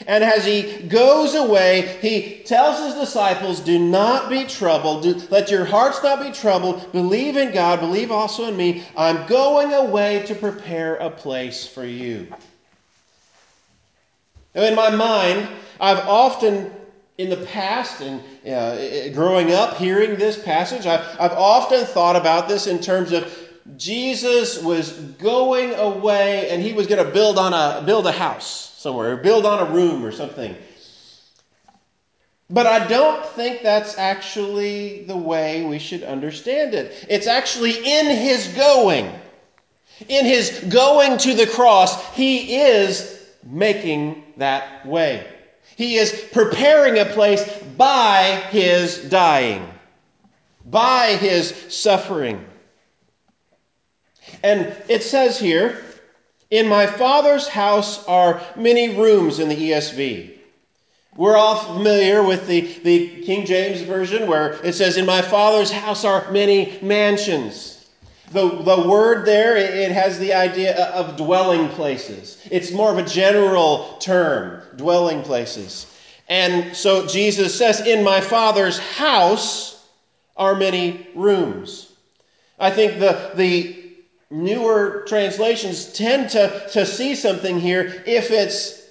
And 0.06 0.22
as 0.22 0.44
he 0.44 0.84
goes 0.86 1.34
away, 1.34 1.98
he 2.00 2.44
tells 2.44 2.86
his 2.86 2.94
disciples, 2.94 3.58
Do 3.58 3.80
not 3.80 4.30
be 4.30 4.44
troubled. 4.44 5.02
Do, 5.02 5.20
let 5.28 5.50
your 5.50 5.64
hearts 5.64 6.00
not 6.04 6.22
be 6.22 6.30
troubled. 6.30 6.92
Believe 6.92 7.36
in 7.36 7.52
God. 7.52 7.80
Believe 7.80 8.12
also 8.12 8.46
in 8.46 8.56
me. 8.56 8.84
I'm 8.96 9.26
going 9.26 9.72
away 9.72 10.24
to 10.26 10.36
prepare 10.36 10.94
a 10.94 11.10
place 11.10 11.66
for 11.66 11.84
you. 11.84 12.28
In 14.54 14.74
my 14.74 14.90
mind, 14.90 15.48
I've 15.80 16.06
often, 16.06 16.70
in 17.16 17.30
the 17.30 17.38
past 17.46 18.02
and 18.02 18.20
uh, 18.46 19.08
growing 19.14 19.52
up 19.52 19.76
hearing 19.76 20.16
this 20.16 20.42
passage, 20.42 20.86
I've, 20.86 21.04
I've 21.18 21.32
often 21.32 21.86
thought 21.86 22.16
about 22.16 22.48
this 22.48 22.66
in 22.66 22.80
terms 22.80 23.12
of 23.12 23.32
Jesus 23.76 24.62
was 24.62 24.92
going 24.92 25.72
away 25.74 26.50
and 26.50 26.62
he 26.62 26.72
was 26.72 26.86
going 26.86 27.04
to 27.04 27.10
build 27.12 27.38
on 27.38 27.54
a 27.54 27.82
build 27.86 28.06
a 28.06 28.12
house 28.12 28.74
somewhere, 28.76 29.12
or 29.12 29.16
build 29.16 29.46
on 29.46 29.66
a 29.66 29.70
room 29.72 30.04
or 30.04 30.12
something. 30.12 30.54
But 32.50 32.66
I 32.66 32.86
don't 32.86 33.24
think 33.24 33.62
that's 33.62 33.96
actually 33.96 35.04
the 35.04 35.16
way 35.16 35.64
we 35.64 35.78
should 35.78 36.02
understand 36.02 36.74
it. 36.74 37.06
It's 37.08 37.26
actually 37.26 37.76
in 37.76 38.06
his 38.06 38.48
going. 38.48 39.10
In 40.08 40.26
his 40.26 40.50
going 40.68 41.16
to 41.18 41.34
the 41.34 41.46
cross, 41.46 42.14
he 42.14 42.56
is 42.56 43.21
making 43.44 44.24
that 44.36 44.84
way. 44.86 45.26
He 45.76 45.96
is 45.96 46.28
preparing 46.32 46.98
a 46.98 47.06
place 47.06 47.48
by 47.76 48.42
his 48.50 49.08
dying, 49.08 49.66
by 50.66 51.16
his 51.16 51.54
suffering. 51.68 52.44
And 54.42 54.74
it 54.88 55.02
says 55.02 55.38
here, 55.38 55.82
In 56.50 56.68
my 56.68 56.86
Father's 56.86 57.48
house 57.48 58.04
are 58.06 58.40
many 58.56 58.96
rooms 58.96 59.38
in 59.38 59.48
the 59.48 59.70
ESV. 59.70 60.38
We're 61.16 61.36
all 61.36 61.56
familiar 61.56 62.22
with 62.22 62.46
the, 62.46 62.60
the 62.84 63.22
King 63.22 63.44
James 63.44 63.82
Version 63.82 64.26
where 64.26 64.52
it 64.64 64.74
says, 64.74 64.96
In 64.96 65.04
my 65.04 65.20
Father's 65.20 65.70
house 65.70 66.04
are 66.04 66.30
many 66.30 66.78
mansions. 66.80 67.71
The, 68.32 68.48
the 68.48 68.88
word 68.88 69.26
there, 69.26 69.56
it 69.56 69.92
has 69.92 70.18
the 70.18 70.32
idea 70.32 70.76
of 70.92 71.16
dwelling 71.16 71.68
places. 71.70 72.38
It's 72.50 72.72
more 72.72 72.90
of 72.90 72.98
a 72.98 73.02
general 73.02 73.98
term, 73.98 74.62
dwelling 74.76 75.22
places. 75.22 75.86
And 76.28 76.74
so 76.74 77.06
Jesus 77.06 77.56
says, 77.56 77.86
In 77.86 78.02
my 78.02 78.20
Father's 78.20 78.78
house 78.78 79.86
are 80.36 80.54
many 80.54 81.08
rooms. 81.14 81.92
I 82.58 82.70
think 82.70 83.00
the, 83.00 83.32
the 83.34 83.92
newer 84.30 85.04
translations 85.06 85.92
tend 85.92 86.30
to, 86.30 86.68
to 86.72 86.86
see 86.86 87.14
something 87.14 87.60
here 87.60 88.02
if 88.06 88.30
it's 88.30 88.82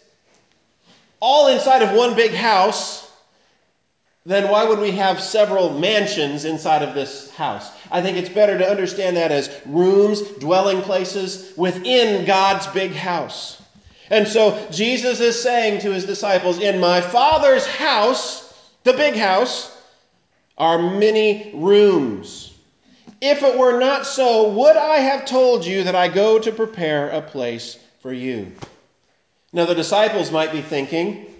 all 1.19 1.47
inside 1.47 1.81
of 1.81 1.95
one 1.95 2.15
big 2.15 2.31
house 2.31 3.10
then 4.25 4.49
why 4.49 4.63
would 4.63 4.79
we 4.79 4.91
have 4.91 5.19
several 5.19 5.79
mansions 5.79 6.45
inside 6.45 6.83
of 6.83 6.93
this 6.93 7.31
house? 7.31 7.71
I 7.91 8.01
think 8.01 8.17
it's 8.17 8.29
better 8.29 8.57
to 8.57 8.69
understand 8.69 9.17
that 9.17 9.31
as 9.31 9.49
rooms, 9.65 10.21
dwelling 10.21 10.81
places 10.81 11.53
within 11.57 12.25
God's 12.25 12.67
big 12.67 12.91
house. 12.91 13.61
And 14.11 14.27
so 14.27 14.67
Jesus 14.71 15.19
is 15.21 15.41
saying 15.41 15.81
to 15.81 15.91
his 15.91 16.05
disciples, 16.05 16.59
In 16.59 16.79
my 16.79 17.01
Father's 17.01 17.65
house, 17.65 18.53
the 18.83 18.93
big 18.93 19.15
house, 19.15 19.75
are 20.57 20.77
many 20.77 21.51
rooms. 21.55 22.53
If 23.21 23.41
it 23.41 23.57
were 23.57 23.79
not 23.79 24.05
so, 24.05 24.49
would 24.49 24.77
I 24.77 24.97
have 24.97 25.25
told 25.25 25.65
you 25.65 25.83
that 25.83 25.95
I 25.95 26.07
go 26.07 26.37
to 26.37 26.51
prepare 26.51 27.09
a 27.09 27.21
place 27.21 27.79
for 28.01 28.13
you? 28.13 28.51
Now, 29.53 29.65
the 29.65 29.75
disciples 29.75 30.31
might 30.31 30.51
be 30.51 30.61
thinking, 30.61 31.30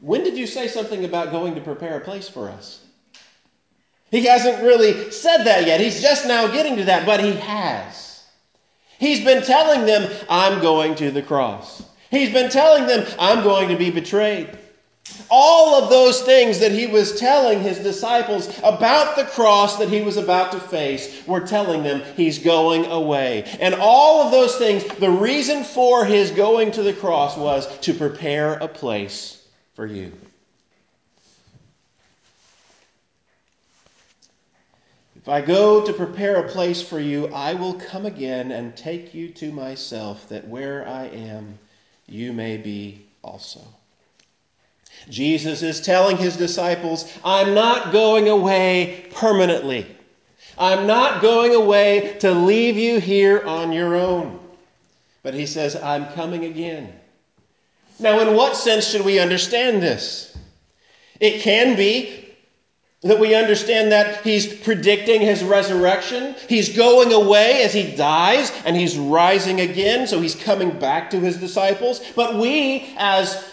When 0.00 0.22
did 0.22 0.38
you 0.38 0.46
say 0.46 0.68
something 0.68 1.04
about 1.04 1.32
going 1.32 1.56
to 1.56 1.60
prepare 1.60 1.96
a 1.96 2.00
place 2.00 2.28
for 2.28 2.48
us? 2.48 2.80
He 4.10 4.24
hasn't 4.24 4.62
really 4.62 5.10
said 5.10 5.44
that 5.44 5.66
yet. 5.66 5.80
He's 5.80 6.00
just 6.00 6.26
now 6.26 6.46
getting 6.46 6.76
to 6.76 6.84
that, 6.84 7.04
but 7.04 7.22
he 7.22 7.32
has. 7.32 8.24
He's 8.98 9.24
been 9.24 9.42
telling 9.42 9.86
them, 9.86 10.10
I'm 10.30 10.62
going 10.62 10.94
to 10.96 11.10
the 11.10 11.22
cross. 11.22 11.82
He's 12.10 12.32
been 12.32 12.50
telling 12.50 12.86
them, 12.86 13.06
I'm 13.18 13.42
going 13.42 13.68
to 13.68 13.76
be 13.76 13.90
betrayed. 13.90 14.56
All 15.30 15.74
of 15.74 15.90
those 15.90 16.22
things 16.22 16.58
that 16.60 16.72
he 16.72 16.86
was 16.86 17.18
telling 17.18 17.60
his 17.60 17.78
disciples 17.78 18.48
about 18.62 19.16
the 19.16 19.24
cross 19.24 19.78
that 19.78 19.88
he 19.88 20.00
was 20.00 20.16
about 20.16 20.52
to 20.52 20.60
face 20.60 21.26
were 21.26 21.40
telling 21.40 21.82
them 21.82 22.02
he's 22.14 22.38
going 22.38 22.86
away. 22.86 23.44
And 23.60 23.74
all 23.74 24.22
of 24.22 24.30
those 24.30 24.56
things, 24.56 24.84
the 24.96 25.10
reason 25.10 25.64
for 25.64 26.04
his 26.04 26.30
going 26.30 26.70
to 26.72 26.82
the 26.82 26.92
cross 26.92 27.36
was 27.36 27.78
to 27.80 27.92
prepare 27.92 28.54
a 28.54 28.68
place 28.68 29.38
for 29.78 29.86
you. 29.86 30.10
If 35.14 35.28
I 35.28 35.40
go 35.40 35.86
to 35.86 35.92
prepare 35.92 36.34
a 36.34 36.48
place 36.48 36.82
for 36.82 36.98
you, 36.98 37.28
I 37.28 37.54
will 37.54 37.74
come 37.74 38.04
again 38.04 38.50
and 38.50 38.76
take 38.76 39.14
you 39.14 39.28
to 39.34 39.52
myself, 39.52 40.28
that 40.30 40.48
where 40.48 40.84
I 40.88 41.04
am, 41.04 41.60
you 42.08 42.32
may 42.32 42.56
be 42.56 43.06
also. 43.22 43.60
Jesus 45.08 45.62
is 45.62 45.80
telling 45.80 46.16
his 46.16 46.36
disciples, 46.36 47.16
I'm 47.24 47.54
not 47.54 47.92
going 47.92 48.28
away 48.28 49.06
permanently. 49.12 49.86
I'm 50.58 50.88
not 50.88 51.22
going 51.22 51.54
away 51.54 52.16
to 52.18 52.32
leave 52.32 52.76
you 52.76 52.98
here 52.98 53.46
on 53.46 53.70
your 53.70 53.94
own. 53.94 54.40
But 55.22 55.34
he 55.34 55.46
says, 55.46 55.76
I'm 55.76 56.06
coming 56.14 56.46
again. 56.46 56.98
Now, 57.98 58.20
in 58.20 58.34
what 58.34 58.56
sense 58.56 58.86
should 58.86 59.04
we 59.04 59.18
understand 59.18 59.82
this? 59.82 60.36
It 61.20 61.40
can 61.40 61.76
be 61.76 62.26
that 63.02 63.18
we 63.18 63.34
understand 63.34 63.92
that 63.92 64.24
he's 64.24 64.46
predicting 64.46 65.20
his 65.20 65.44
resurrection. 65.44 66.34
He's 66.48 66.76
going 66.76 67.12
away 67.12 67.62
as 67.62 67.72
he 67.72 67.94
dies 67.94 68.52
and 68.64 68.76
he's 68.76 68.96
rising 68.98 69.60
again, 69.60 70.06
so 70.06 70.20
he's 70.20 70.34
coming 70.34 70.76
back 70.78 71.10
to 71.10 71.20
his 71.20 71.36
disciples. 71.36 72.00
But 72.16 72.36
we, 72.36 72.94
as 72.98 73.44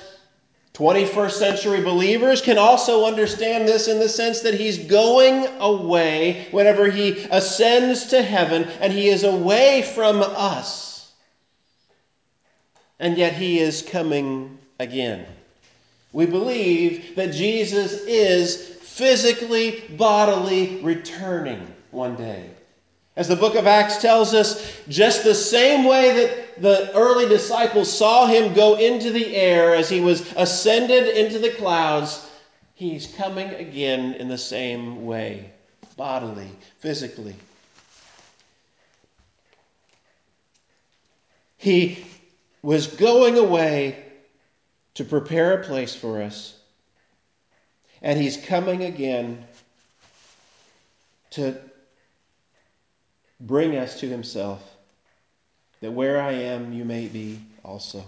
21st 0.74 1.32
century 1.32 1.82
believers 1.82 2.42
can 2.42 2.58
also 2.58 3.06
understand 3.06 3.68
this 3.68 3.88
in 3.88 3.98
the 4.00 4.10
sense 4.10 4.42
that 4.42 4.56
he's 4.56 4.78
going 4.78 5.48
away 5.60 6.48
whenever 6.52 6.90
he 6.90 7.26
ascends 7.32 8.08
to 8.08 8.22
heaven 8.22 8.68
and 8.82 8.92
he 8.92 9.08
is 9.08 9.24
away 9.24 9.84
from 9.94 10.22
us. 10.22 10.85
And 13.00 13.18
yet 13.18 13.34
he 13.34 13.60
is 13.60 13.82
coming 13.82 14.58
again. 14.80 15.26
We 16.14 16.26
believe 16.26 17.16
that 17.16 17.34
Jesus 17.34 17.94
is 18.06 18.76
physically, 18.82 19.84
bodily 19.98 20.80
returning 20.82 21.68
one 21.92 22.16
day. 22.16 22.50
As 23.18 23.28
the 23.28 23.36
book 23.36 23.56
of 23.56 23.68
Acts 23.68 24.02
tells 24.02 24.34
us, 24.34 24.80
just 24.90 25.24
the 25.24 25.36
same 25.36 25.86
way 25.86 26.14
that 26.16 26.62
the 26.62 26.94
early 26.94 27.28
disciples 27.28 27.92
saw 27.92 28.28
him 28.28 28.54
go 28.54 28.76
into 28.76 29.12
the 29.12 29.36
air 29.36 29.74
as 29.74 29.90
he 29.90 30.02
was 30.02 30.32
ascended 30.34 31.18
into 31.18 31.40
the 31.40 31.52
clouds, 31.52 32.30
he's 32.76 33.14
coming 33.16 33.50
again 33.56 34.14
in 34.14 34.28
the 34.28 34.38
same 34.38 35.06
way, 35.06 35.50
bodily, 35.96 36.50
physically. 36.80 37.36
He 41.58 42.06
was 42.66 42.88
going 42.88 43.38
away 43.38 44.04
to 44.96 45.04
prepare 45.04 45.54
a 45.54 45.64
place 45.64 45.94
for 45.94 46.20
us, 46.20 46.58
and 48.02 48.20
he's 48.20 48.38
coming 48.38 48.86
again 48.86 49.46
to 51.30 51.56
bring 53.40 53.76
us 53.76 54.00
to 54.00 54.10
himself, 54.10 54.78
that 55.82 55.92
where 55.92 56.20
I 56.20 56.32
am, 56.32 56.74
you 56.74 56.86
may 56.86 57.06
be 57.06 57.40
also. 57.64 58.04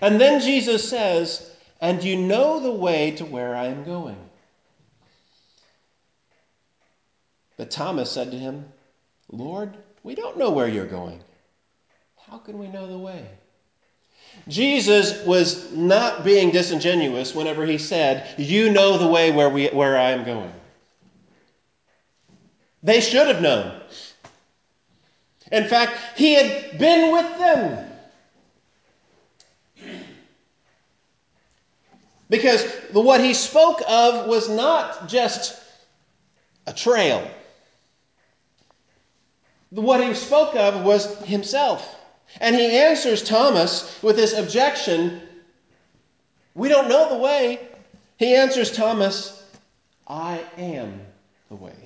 And 0.00 0.20
then 0.20 0.40
Jesus 0.40 0.88
says, 0.88 1.50
And 1.80 2.04
you 2.04 2.14
know 2.14 2.60
the 2.60 2.70
way 2.70 3.10
to 3.16 3.24
where 3.24 3.56
I 3.56 3.66
am 3.66 3.82
going. 3.82 4.18
But 7.56 7.72
Thomas 7.72 8.12
said 8.12 8.30
to 8.30 8.38
him, 8.38 8.64
Lord, 9.28 9.76
we 10.04 10.14
don't 10.14 10.38
know 10.38 10.52
where 10.52 10.68
you're 10.68 10.86
going. 10.86 11.20
How 12.30 12.38
can 12.38 12.58
we 12.58 12.68
know 12.68 12.86
the 12.86 12.98
way? 12.98 13.26
Jesus 14.48 15.24
was 15.24 15.72
not 15.72 16.24
being 16.24 16.50
disingenuous 16.50 17.34
whenever 17.34 17.64
he 17.64 17.78
said, 17.78 18.38
You 18.38 18.70
know 18.70 18.98
the 18.98 19.08
way 19.08 19.30
where, 19.30 19.48
we, 19.48 19.68
where 19.68 19.96
I 19.96 20.10
am 20.10 20.24
going. 20.24 20.52
They 22.82 23.00
should 23.00 23.26
have 23.26 23.40
known. 23.40 23.80
In 25.50 25.66
fact, 25.66 25.98
he 26.16 26.34
had 26.34 26.78
been 26.78 27.12
with 27.12 27.38
them. 27.38 27.84
Because 32.28 32.62
what 32.92 33.22
he 33.22 33.32
spoke 33.32 33.80
of 33.88 34.26
was 34.28 34.50
not 34.50 35.08
just 35.08 35.58
a 36.66 36.74
trail. 36.74 37.26
What 39.70 40.06
he 40.06 40.12
spoke 40.12 40.54
of 40.54 40.84
was 40.84 41.16
himself. 41.24 41.97
And 42.40 42.54
he 42.54 42.76
answers 42.76 43.22
Thomas 43.22 44.02
with 44.02 44.16
this 44.16 44.36
objection 44.36 45.22
We 46.54 46.68
don't 46.68 46.88
know 46.88 47.08
the 47.08 47.18
way. 47.18 47.60
He 48.16 48.34
answers 48.34 48.72
Thomas, 48.72 49.42
I 50.06 50.44
am 50.56 51.00
the 51.48 51.54
way. 51.56 51.76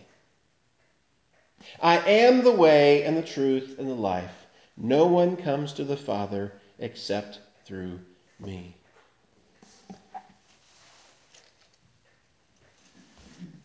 I 1.80 1.98
am 1.98 2.42
the 2.42 2.52
way 2.52 3.04
and 3.04 3.16
the 3.16 3.22
truth 3.22 3.76
and 3.78 3.88
the 3.88 3.94
life. 3.94 4.46
No 4.76 5.06
one 5.06 5.36
comes 5.36 5.72
to 5.74 5.84
the 5.84 5.96
Father 5.96 6.52
except 6.78 7.40
through 7.64 8.00
me. 8.40 8.76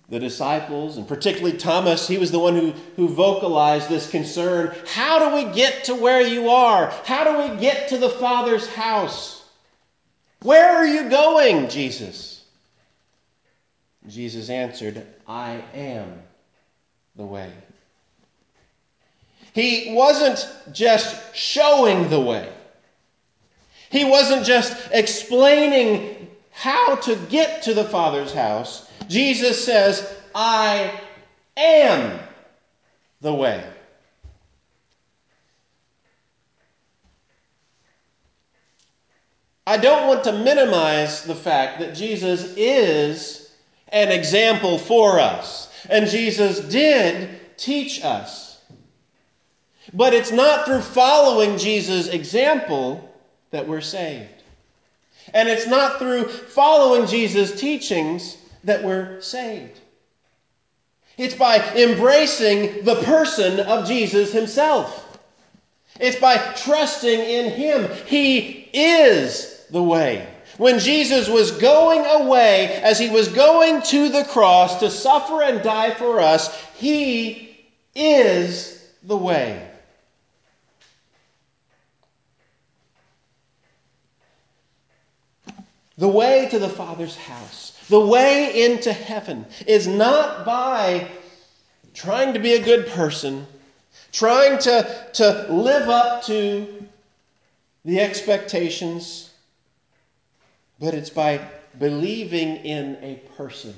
The 0.09 0.19
disciples, 0.19 0.95
and 0.95 1.05
particularly 1.05 1.57
Thomas, 1.57 2.07
he 2.07 2.17
was 2.17 2.31
the 2.31 2.39
one 2.39 2.55
who, 2.55 2.71
who 2.95 3.09
vocalized 3.09 3.89
this 3.89 4.09
concern. 4.09 4.73
How 4.85 5.19
do 5.19 5.35
we 5.35 5.53
get 5.53 5.83
to 5.85 5.95
where 5.95 6.21
you 6.21 6.49
are? 6.49 6.93
How 7.03 7.25
do 7.25 7.49
we 7.51 7.59
get 7.59 7.89
to 7.89 7.97
the 7.97 8.09
Father's 8.09 8.67
house? 8.67 9.43
Where 10.43 10.77
are 10.77 10.87
you 10.87 11.09
going, 11.09 11.67
Jesus? 11.67 12.45
Jesus 14.07 14.49
answered, 14.49 15.05
I 15.27 15.61
am 15.73 16.21
the 17.17 17.25
way. 17.25 17.51
He 19.53 19.93
wasn't 19.93 20.47
just 20.71 21.35
showing 21.35 22.09
the 22.09 22.19
way, 22.19 22.49
he 23.89 24.05
wasn't 24.05 24.45
just 24.45 24.75
explaining 24.91 26.29
how 26.51 26.95
to 26.95 27.15
get 27.29 27.63
to 27.63 27.73
the 27.73 27.83
Father's 27.83 28.33
house. 28.33 28.86
Jesus 29.07 29.63
says, 29.63 30.15
I 30.33 30.91
am 31.55 32.19
the 33.21 33.33
way. 33.33 33.63
I 39.65 39.75
don't 39.75 40.07
want 40.07 40.23
to 40.23 40.31
minimize 40.31 41.23
the 41.23 41.35
fact 41.35 41.79
that 41.79 41.93
Jesus 41.93 42.53
is 42.55 43.51
an 43.89 44.11
example 44.11 44.77
for 44.77 45.19
us. 45.19 45.69
And 45.89 46.07
Jesus 46.07 46.59
did 46.59 47.57
teach 47.57 48.03
us. 48.03 48.61
But 49.93 50.13
it's 50.13 50.31
not 50.31 50.65
through 50.65 50.81
following 50.81 51.57
Jesus' 51.57 52.07
example 52.07 53.13
that 53.51 53.67
we're 53.67 53.81
saved. 53.81 54.43
And 55.33 55.49
it's 55.49 55.67
not 55.67 55.99
through 55.99 56.29
following 56.29 57.07
Jesus' 57.07 57.59
teachings 57.59 58.37
that 58.67 58.83
we're 58.83 59.19
saved. 59.21 59.79
It's 61.17 61.33
by 61.33 61.57
embracing 61.73 62.83
the 62.83 63.01
person 63.03 63.61
of 63.61 63.87
Jesus 63.87 64.31
himself. 64.31 65.17
It's 65.99 66.19
by 66.19 66.37
trusting 66.37 67.19
in 67.19 67.51
him. 67.51 67.89
He 68.05 68.69
is 68.73 69.65
the 69.71 69.81
way. 69.81 70.27
When 70.57 70.79
Jesus 70.79 71.29
was 71.29 71.51
going 71.51 72.05
away, 72.05 72.67
as 72.83 72.99
he 72.99 73.09
was 73.09 73.29
going 73.29 73.81
to 73.83 74.09
the 74.09 74.25
cross 74.25 74.79
to 74.81 74.91
suffer 74.91 75.41
and 75.41 75.63
die 75.63 75.93
for 75.93 76.19
us, 76.19 76.53
he 76.75 77.65
is 77.95 78.85
the 79.03 79.17
way. 79.17 79.65
The 85.97 86.07
way 86.07 86.47
to 86.51 86.59
the 86.59 86.69
Father's 86.69 87.15
house, 87.15 87.76
the 87.89 87.99
way 87.99 88.65
into 88.65 88.91
heaven, 88.91 89.45
is 89.65 89.87
not 89.87 90.45
by 90.45 91.07
trying 91.93 92.33
to 92.33 92.39
be 92.39 92.53
a 92.53 92.63
good 92.63 92.87
person, 92.87 93.45
trying 94.11 94.59
to, 94.59 95.07
to 95.13 95.47
live 95.49 95.89
up 95.89 96.23
to 96.23 96.85
the 97.85 97.99
expectations 97.99 99.27
but 100.79 100.93
it's 100.93 101.09
by 101.09 101.41
believing 101.79 102.57
in 102.57 102.97
a 103.01 103.15
person, 103.35 103.73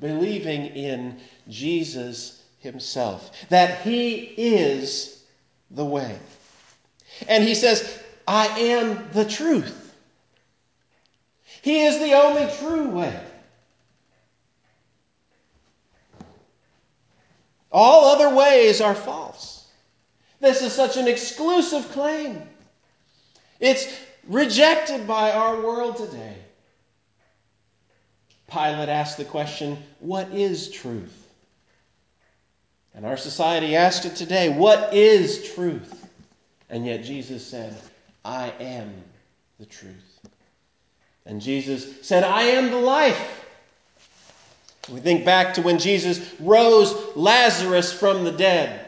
believing 0.00 0.66
in 0.66 1.18
Jesus 1.48 2.42
himself, 2.58 3.32
that 3.48 3.80
he 3.80 4.34
is 4.36 5.24
the 5.70 5.84
way. 5.84 6.18
And 7.28 7.44
he 7.44 7.54
says, 7.54 8.00
I 8.26 8.46
am 8.46 9.08
the 9.12 9.24
truth. 9.24 9.81
He 11.62 11.84
is 11.84 12.00
the 12.00 12.12
only 12.12 12.52
true 12.58 12.88
way. 12.88 13.18
All 17.70 18.04
other 18.04 18.34
ways 18.34 18.80
are 18.80 18.96
false. 18.96 19.66
This 20.40 20.60
is 20.60 20.72
such 20.72 20.96
an 20.96 21.06
exclusive 21.06 21.88
claim. 21.92 22.42
It's 23.60 23.96
rejected 24.26 25.06
by 25.06 25.30
our 25.30 25.60
world 25.60 25.96
today. 25.96 26.34
Pilate 28.50 28.88
asked 28.88 29.16
the 29.16 29.24
question, 29.24 29.78
What 30.00 30.28
is 30.32 30.68
truth? 30.68 31.28
And 32.92 33.06
our 33.06 33.16
society 33.16 33.76
asks 33.76 34.04
it 34.04 34.16
today, 34.16 34.48
What 34.48 34.92
is 34.92 35.54
truth? 35.54 36.08
And 36.68 36.84
yet 36.84 37.04
Jesus 37.04 37.46
said, 37.46 37.76
I 38.24 38.50
am 38.58 38.92
the 39.60 39.66
truth. 39.66 40.11
And 41.24 41.40
Jesus 41.40 42.06
said, 42.06 42.24
I 42.24 42.42
am 42.42 42.70
the 42.70 42.78
life. 42.78 43.40
We 44.90 45.00
think 45.00 45.24
back 45.24 45.54
to 45.54 45.62
when 45.62 45.78
Jesus 45.78 46.34
rose 46.40 46.94
Lazarus 47.14 47.92
from 47.92 48.24
the 48.24 48.32
dead. 48.32 48.86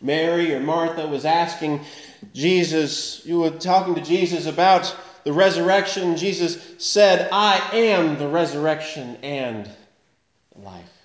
Mary 0.00 0.54
or 0.54 0.60
Martha 0.60 1.06
was 1.06 1.24
asking 1.24 1.80
Jesus, 2.34 3.24
you 3.24 3.40
were 3.40 3.50
talking 3.50 3.94
to 3.94 4.02
Jesus 4.02 4.46
about 4.46 4.94
the 5.24 5.32
resurrection. 5.32 6.16
Jesus 6.16 6.58
said, 6.78 7.28
I 7.32 7.58
am 7.72 8.18
the 8.18 8.28
resurrection 8.28 9.16
and 9.22 9.68
life. 10.54 10.97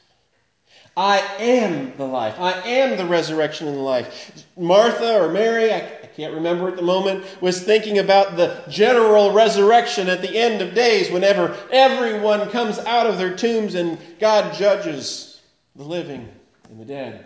I 0.95 1.19
am 1.39 1.95
the 1.97 2.05
life. 2.05 2.35
I 2.39 2.51
am 2.67 2.97
the 2.97 3.05
resurrection 3.05 3.67
and 3.67 3.75
the 3.75 3.81
life. 3.81 4.45
Martha 4.55 5.19
or 5.19 5.29
Mary, 5.29 5.73
I, 5.73 5.77
I 5.77 6.09
can't 6.15 6.35
remember 6.35 6.67
at 6.67 6.75
the 6.75 6.83
moment, 6.83 7.25
was 7.41 7.63
thinking 7.63 7.97
about 7.97 8.37
the 8.37 8.63
general 8.69 9.31
resurrection 9.31 10.07
at 10.07 10.21
the 10.21 10.37
end 10.37 10.61
of 10.61 10.75
days 10.75 11.09
whenever 11.09 11.57
everyone 11.71 12.47
comes 12.51 12.77
out 12.79 13.07
of 13.07 13.17
their 13.17 13.35
tombs 13.35 13.73
and 13.73 13.97
God 14.19 14.53
judges 14.53 15.41
the 15.75 15.83
living 15.83 16.29
and 16.69 16.79
the 16.79 16.85
dead. 16.85 17.25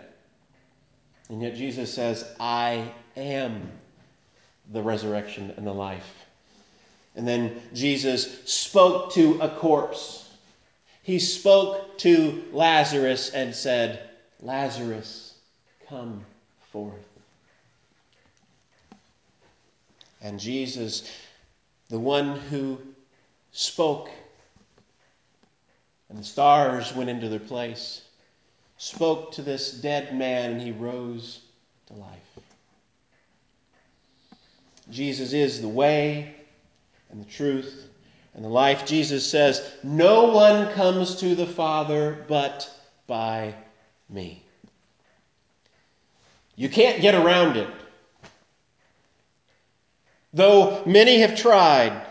And 1.28 1.42
yet 1.42 1.54
Jesus 1.54 1.92
says, 1.92 2.24
I 2.40 2.90
am 3.18 3.70
the 4.72 4.82
resurrection 4.82 5.52
and 5.58 5.66
the 5.66 5.72
life. 5.72 6.26
And 7.16 7.28
then 7.28 7.60
Jesus 7.74 8.44
spoke 8.44 9.12
to 9.12 9.38
a 9.40 9.50
corpse 9.50 10.27
he 11.08 11.18
spoke 11.18 11.96
to 11.96 12.44
Lazarus 12.52 13.30
and 13.30 13.54
said, 13.54 14.10
Lazarus, 14.42 15.36
come 15.88 16.22
forth. 16.70 17.08
And 20.20 20.38
Jesus, 20.38 21.10
the 21.88 21.98
one 21.98 22.36
who 22.36 22.76
spoke, 23.52 24.10
and 26.10 26.18
the 26.18 26.24
stars 26.24 26.94
went 26.94 27.08
into 27.08 27.30
their 27.30 27.38
place, 27.38 28.02
spoke 28.76 29.32
to 29.32 29.40
this 29.40 29.72
dead 29.72 30.14
man, 30.14 30.50
and 30.50 30.60
he 30.60 30.72
rose 30.72 31.40
to 31.86 31.94
life. 31.94 32.38
Jesus 34.90 35.32
is 35.32 35.62
the 35.62 35.68
way 35.68 36.34
and 37.08 37.18
the 37.18 37.30
truth 37.30 37.87
and 38.38 38.44
the 38.44 38.50
life, 38.50 38.86
Jesus 38.86 39.28
says, 39.28 39.68
No 39.82 40.26
one 40.26 40.72
comes 40.74 41.16
to 41.16 41.34
the 41.34 41.44
Father 41.44 42.24
but 42.28 42.70
by 43.08 43.52
me. 44.08 44.44
You 46.54 46.68
can't 46.68 47.02
get 47.02 47.16
around 47.16 47.56
it. 47.56 47.68
Though 50.32 50.84
many 50.86 51.18
have 51.18 51.34
tried, 51.34 52.06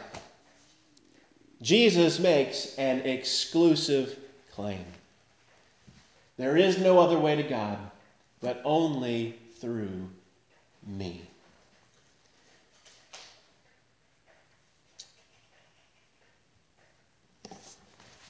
Jesus 1.61 2.19
makes 2.19 2.75
an 2.75 2.99
exclusive 3.03 4.19
claim. 4.51 4.83
There 6.35 6.57
is 6.57 6.77
no 6.77 6.99
other 6.99 7.17
way 7.17 7.37
to 7.37 7.43
God 7.43 7.79
but 8.41 8.61
only 8.65 9.39
through 9.61 10.09
me. 10.85 11.21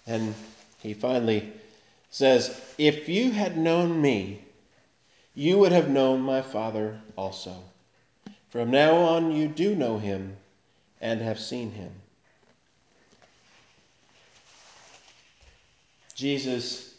And 0.07 0.33
he 0.79 0.93
finally 0.93 1.51
says, 2.09 2.59
If 2.77 3.09
you 3.09 3.31
had 3.31 3.57
known 3.57 4.01
me, 4.01 4.41
you 5.35 5.59
would 5.59 5.71
have 5.71 5.89
known 5.89 6.21
my 6.21 6.41
Father 6.41 6.99
also. 7.15 7.55
From 8.49 8.71
now 8.71 8.95
on, 8.95 9.31
you 9.31 9.47
do 9.47 9.75
know 9.75 9.99
him 9.99 10.37
and 11.01 11.21
have 11.21 11.39
seen 11.39 11.71
him. 11.71 11.91
Jesus 16.15 16.95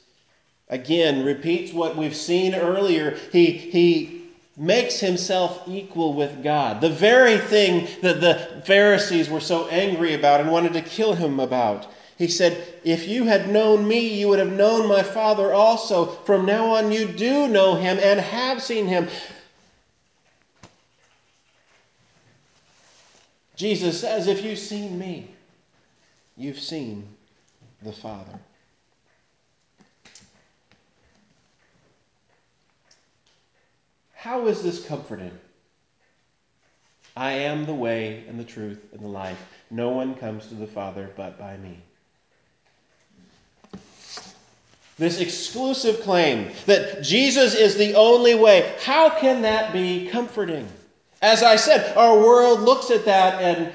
again 0.68 1.24
repeats 1.24 1.72
what 1.72 1.96
we've 1.96 2.14
seen 2.14 2.54
earlier. 2.54 3.16
He, 3.32 3.46
he 3.46 4.22
makes 4.56 5.00
himself 5.00 5.62
equal 5.66 6.14
with 6.14 6.42
God, 6.42 6.80
the 6.80 6.90
very 6.90 7.38
thing 7.38 7.88
that 8.02 8.20
the 8.20 8.62
Pharisees 8.64 9.28
were 9.30 9.40
so 9.40 9.66
angry 9.68 10.14
about 10.14 10.40
and 10.40 10.50
wanted 10.50 10.74
to 10.74 10.82
kill 10.82 11.14
him 11.14 11.40
about. 11.40 11.86
He 12.18 12.26
said, 12.26 12.80
If 12.82 13.06
you 13.06 13.24
had 13.24 13.48
known 13.48 13.86
me, 13.86 14.00
you 14.18 14.28
would 14.28 14.40
have 14.40 14.52
known 14.52 14.88
my 14.88 15.04
Father 15.04 15.54
also. 15.54 16.04
From 16.04 16.44
now 16.44 16.74
on, 16.74 16.90
you 16.90 17.06
do 17.06 17.46
know 17.46 17.76
him 17.76 17.96
and 18.02 18.18
have 18.18 18.60
seen 18.60 18.86
him. 18.88 19.08
Jesus 23.54 24.00
says, 24.00 24.26
If 24.26 24.44
you've 24.44 24.58
seen 24.58 24.98
me, 24.98 25.30
you've 26.36 26.58
seen 26.58 27.08
the 27.82 27.92
Father. 27.92 28.40
How 34.14 34.48
is 34.48 34.64
this 34.64 34.84
comforting? 34.84 35.38
I 37.16 37.30
am 37.30 37.64
the 37.64 37.74
way 37.74 38.24
and 38.28 38.40
the 38.40 38.44
truth 38.44 38.84
and 38.92 39.00
the 39.00 39.08
life. 39.08 39.40
No 39.70 39.90
one 39.90 40.16
comes 40.16 40.48
to 40.48 40.56
the 40.56 40.66
Father 40.66 41.12
but 41.16 41.38
by 41.38 41.56
me. 41.58 41.80
This 44.98 45.20
exclusive 45.20 46.00
claim 46.00 46.50
that 46.66 47.02
Jesus 47.02 47.54
is 47.54 47.76
the 47.76 47.94
only 47.94 48.34
way. 48.34 48.74
How 48.82 49.08
can 49.08 49.42
that 49.42 49.72
be 49.72 50.08
comforting? 50.08 50.68
As 51.22 51.42
I 51.44 51.54
said, 51.54 51.96
our 51.96 52.18
world 52.18 52.60
looks 52.60 52.90
at 52.90 53.04
that 53.04 53.40
and, 53.40 53.72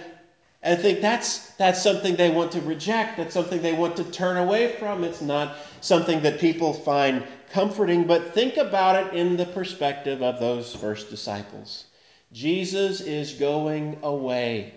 and 0.64 0.82
think 0.82 1.00
that's, 1.00 1.52
that's 1.52 1.82
something 1.82 2.18
they 2.18 2.30
want 2.30 2.52
to 2.54 2.62
reject. 2.62 3.18
That's 3.18 3.34
something 3.34 3.62
they 3.62 3.74
want 3.74 3.96
to 3.98 4.04
turn 4.04 4.36
away 4.36 4.74
from. 4.74 5.06
It's 5.06 5.22
not 5.22 5.56
something 5.80 6.22
that 6.24 6.40
people 6.40 6.74
find 6.74 7.24
comforting. 7.52 8.06
But 8.06 8.34
think 8.34 8.58
about 8.58 9.08
it 9.08 9.14
in 9.14 9.38
the 9.38 9.46
perspective 9.46 10.22
of 10.22 10.42
those 10.42 10.76
first 10.76 11.10
disciples. 11.10 11.86
Jesus 12.34 13.00
is 13.00 13.34
going 13.34 13.98
away. 14.04 14.74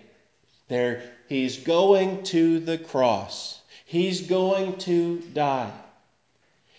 There, 0.69 1.01
he's 1.27 1.57
going 1.57 2.23
to 2.23 2.59
the 2.59 2.77
cross. 2.77 3.61
He's 3.85 4.27
going 4.27 4.77
to 4.79 5.19
die. 5.33 5.71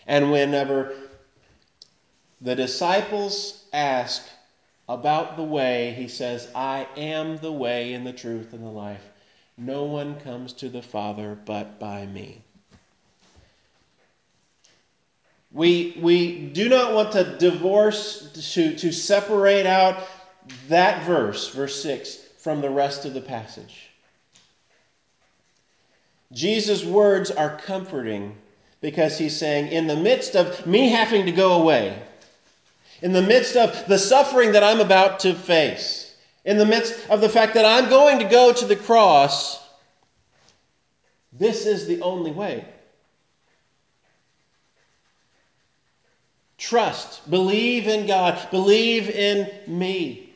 And 0.09 0.33
whenever 0.33 0.95
the 2.41 2.57
disciples 2.57 3.63
ask 3.75 4.27
about 4.89 5.37
the 5.37 5.45
way, 5.45 5.93
he 5.99 6.09
says, 6.09 6.49
I 6.55 6.89
am 6.97 7.37
the 7.37 7.53
way 7.53 7.93
and 7.93 8.07
the 8.07 8.13
truth 8.15 8.55
and 8.55 8.65
the 8.65 8.71
life. 8.71 9.05
No 9.59 9.85
one 9.85 10.19
comes 10.21 10.55
to 10.55 10.71
the 10.71 10.81
Father 10.81 11.39
but 11.45 11.79
by 11.79 12.07
me. 12.07 12.41
We, 15.53 15.99
we 16.01 16.49
do 16.49 16.71
not 16.71 16.95
want 16.95 17.13
to 17.13 17.37
divorce, 17.37 18.53
to, 18.55 18.75
to 18.77 18.93
separate 18.93 19.67
out 19.67 20.03
that 20.69 21.05
verse, 21.05 21.49
verse 21.49 21.83
6, 21.83 22.17
from 22.39 22.63
the 22.63 22.71
rest 22.71 23.05
of 23.05 23.13
the 23.13 23.21
passage. 23.21 23.91
Jesus' 26.33 26.85
words 26.85 27.31
are 27.31 27.59
comforting 27.59 28.37
because 28.81 29.19
he's 29.19 29.37
saying, 29.37 29.69
in 29.69 29.87
the 29.87 29.97
midst 29.97 30.37
of 30.37 30.67
me 30.67 30.89
having 30.89 31.27
to 31.27 31.33
go 31.33 31.61
away, 31.61 32.01
in 33.03 33.13
the 33.13 33.23
midst 33.23 33.57
of 33.57 33.87
the 33.87 33.99
suffering 33.99 34.53
that 34.53 34.63
I'm 34.63 34.81
about 34.81 35.21
to 35.21 35.35
face, 35.35 36.15
in 36.45 36.59
the 36.59 36.67
midst 36.67 37.09
of 37.11 37.21
the 37.21 37.29
fact 37.29 37.55
that 37.55 37.65
I'm 37.65 37.89
going 37.89 38.19
to 38.19 38.25
go 38.25 38.53
to 38.53 38.65
the 38.65 38.77
cross, 38.77 39.61
this 41.33 41.67
is 41.67 41.87
the 41.87 42.01
only 42.01 42.31
way. 42.31 42.65
Trust, 46.57 47.31
believe 47.31 47.87
in 47.87 48.07
God, 48.07 48.51
believe 48.51 49.09
in 49.09 49.51
me. 49.67 50.33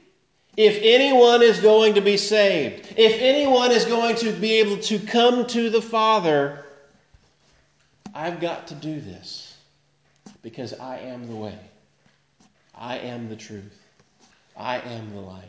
If 0.57 0.79
anyone 0.83 1.43
is 1.43 1.59
going 1.59 1.95
to 1.95 2.01
be 2.01 2.17
saved, 2.17 2.95
if 2.97 3.21
anyone 3.21 3.73
is 3.73 3.85
going 3.87 4.17
to 4.17 4.33
be 4.33 4.55
able 4.55 4.77
to 4.83 4.99
come 4.99 5.47
to 5.47 5.71
the 5.71 5.83
Father, 5.83 6.62
I've 8.15 8.41
got 8.41 8.67
to 8.69 8.75
do 8.75 9.01
this 9.01 9.57
because 10.43 10.75
I 10.75 10.99
am 10.99 11.29
the 11.29 11.37
way. 11.37 11.59
I 12.75 12.99
am 12.99 13.29
the 13.29 13.37
truth. 13.37 13.79
I 14.57 14.79
am 14.79 15.15
the 15.15 15.21
life. 15.21 15.45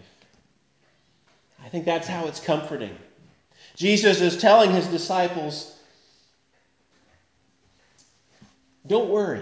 I 1.63 1.69
think 1.69 1.85
that's 1.85 2.07
how 2.07 2.27
it's 2.27 2.39
comforting. 2.39 2.95
Jesus 3.75 4.21
is 4.21 4.37
telling 4.37 4.71
his 4.71 4.87
disciples, 4.87 5.75
don't 8.87 9.09
worry. 9.09 9.41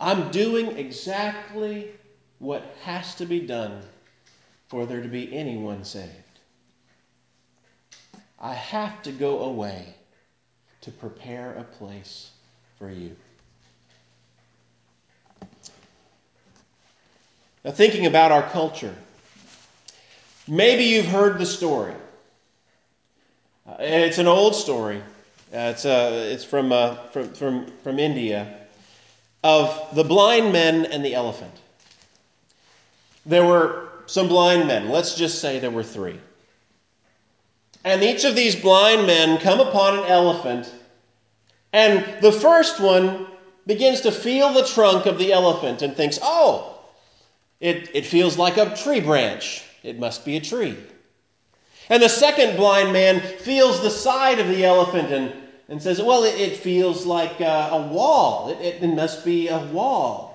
I'm 0.00 0.30
doing 0.30 0.76
exactly 0.76 1.90
what 2.38 2.76
has 2.82 3.14
to 3.16 3.26
be 3.26 3.40
done 3.40 3.80
for 4.68 4.86
there 4.86 5.02
to 5.02 5.08
be 5.08 5.34
anyone 5.34 5.84
saved. 5.84 6.10
I 8.44 8.52
have 8.52 9.02
to 9.04 9.10
go 9.10 9.38
away 9.44 9.86
to 10.82 10.90
prepare 10.90 11.54
a 11.54 11.64
place 11.64 12.30
for 12.78 12.90
you. 12.90 13.16
Now, 17.64 17.70
thinking 17.70 18.04
about 18.04 18.32
our 18.32 18.42
culture, 18.42 18.94
maybe 20.46 20.84
you've 20.84 21.06
heard 21.06 21.38
the 21.38 21.46
story. 21.46 21.94
Uh, 23.66 23.76
it's 23.78 24.18
an 24.18 24.26
old 24.26 24.54
story. 24.54 24.98
Uh, 25.50 25.72
it's, 25.72 25.86
uh, 25.86 26.28
it's 26.30 26.44
from, 26.44 26.70
uh, 26.70 26.96
from, 27.12 27.32
from, 27.32 27.66
from 27.82 27.98
India 27.98 28.58
of 29.42 29.88
the 29.94 30.04
blind 30.04 30.52
men 30.52 30.84
and 30.84 31.02
the 31.02 31.14
elephant. 31.14 31.54
There 33.24 33.46
were 33.46 33.88
some 34.04 34.28
blind 34.28 34.68
men. 34.68 34.90
Let's 34.90 35.14
just 35.14 35.40
say 35.40 35.60
there 35.60 35.70
were 35.70 35.82
three. 35.82 36.20
And 37.84 38.02
each 38.02 38.24
of 38.24 38.34
these 38.34 38.56
blind 38.56 39.06
men 39.06 39.38
come 39.38 39.60
upon 39.60 39.98
an 39.98 40.06
elephant, 40.06 40.72
and 41.72 42.22
the 42.22 42.32
first 42.32 42.80
one 42.80 43.26
begins 43.66 44.00
to 44.02 44.12
feel 44.12 44.52
the 44.52 44.64
trunk 44.64 45.06
of 45.06 45.18
the 45.18 45.32
elephant 45.32 45.82
and 45.82 45.94
thinks, 45.94 46.18
oh, 46.22 46.78
it, 47.60 47.90
it 47.94 48.06
feels 48.06 48.38
like 48.38 48.56
a 48.56 48.74
tree 48.76 49.00
branch. 49.00 49.64
It 49.82 49.98
must 49.98 50.24
be 50.24 50.36
a 50.36 50.40
tree. 50.40 50.76
And 51.90 52.02
the 52.02 52.08
second 52.08 52.56
blind 52.56 52.92
man 52.92 53.20
feels 53.20 53.82
the 53.82 53.90
side 53.90 54.38
of 54.38 54.48
the 54.48 54.64
elephant 54.64 55.10
and, 55.12 55.32
and 55.68 55.82
says, 55.82 56.00
Well, 56.00 56.24
it, 56.24 56.40
it 56.40 56.56
feels 56.56 57.04
like 57.04 57.40
a, 57.40 57.68
a 57.72 57.88
wall. 57.88 58.50
It, 58.50 58.60
it, 58.60 58.82
it 58.82 58.94
must 58.94 59.24
be 59.24 59.48
a 59.48 59.58
wall. 59.66 60.33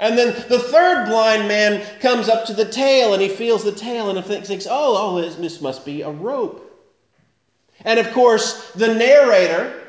And 0.00 0.16
then 0.16 0.28
the 0.48 0.58
third 0.58 1.06
blind 1.06 1.46
man 1.46 1.84
comes 2.00 2.30
up 2.30 2.46
to 2.46 2.54
the 2.54 2.64
tail 2.64 3.12
and 3.12 3.20
he 3.22 3.28
feels 3.28 3.62
the 3.62 3.70
tail 3.70 4.08
and 4.08 4.24
thinks, 4.24 4.66
Oh, 4.68 4.96
oh 5.14 5.20
this 5.20 5.60
must 5.60 5.84
be 5.84 6.00
a 6.00 6.10
rope. 6.10 6.66
And 7.84 8.00
of 8.00 8.10
course, 8.12 8.72
the 8.72 8.94
narrator 8.94 9.88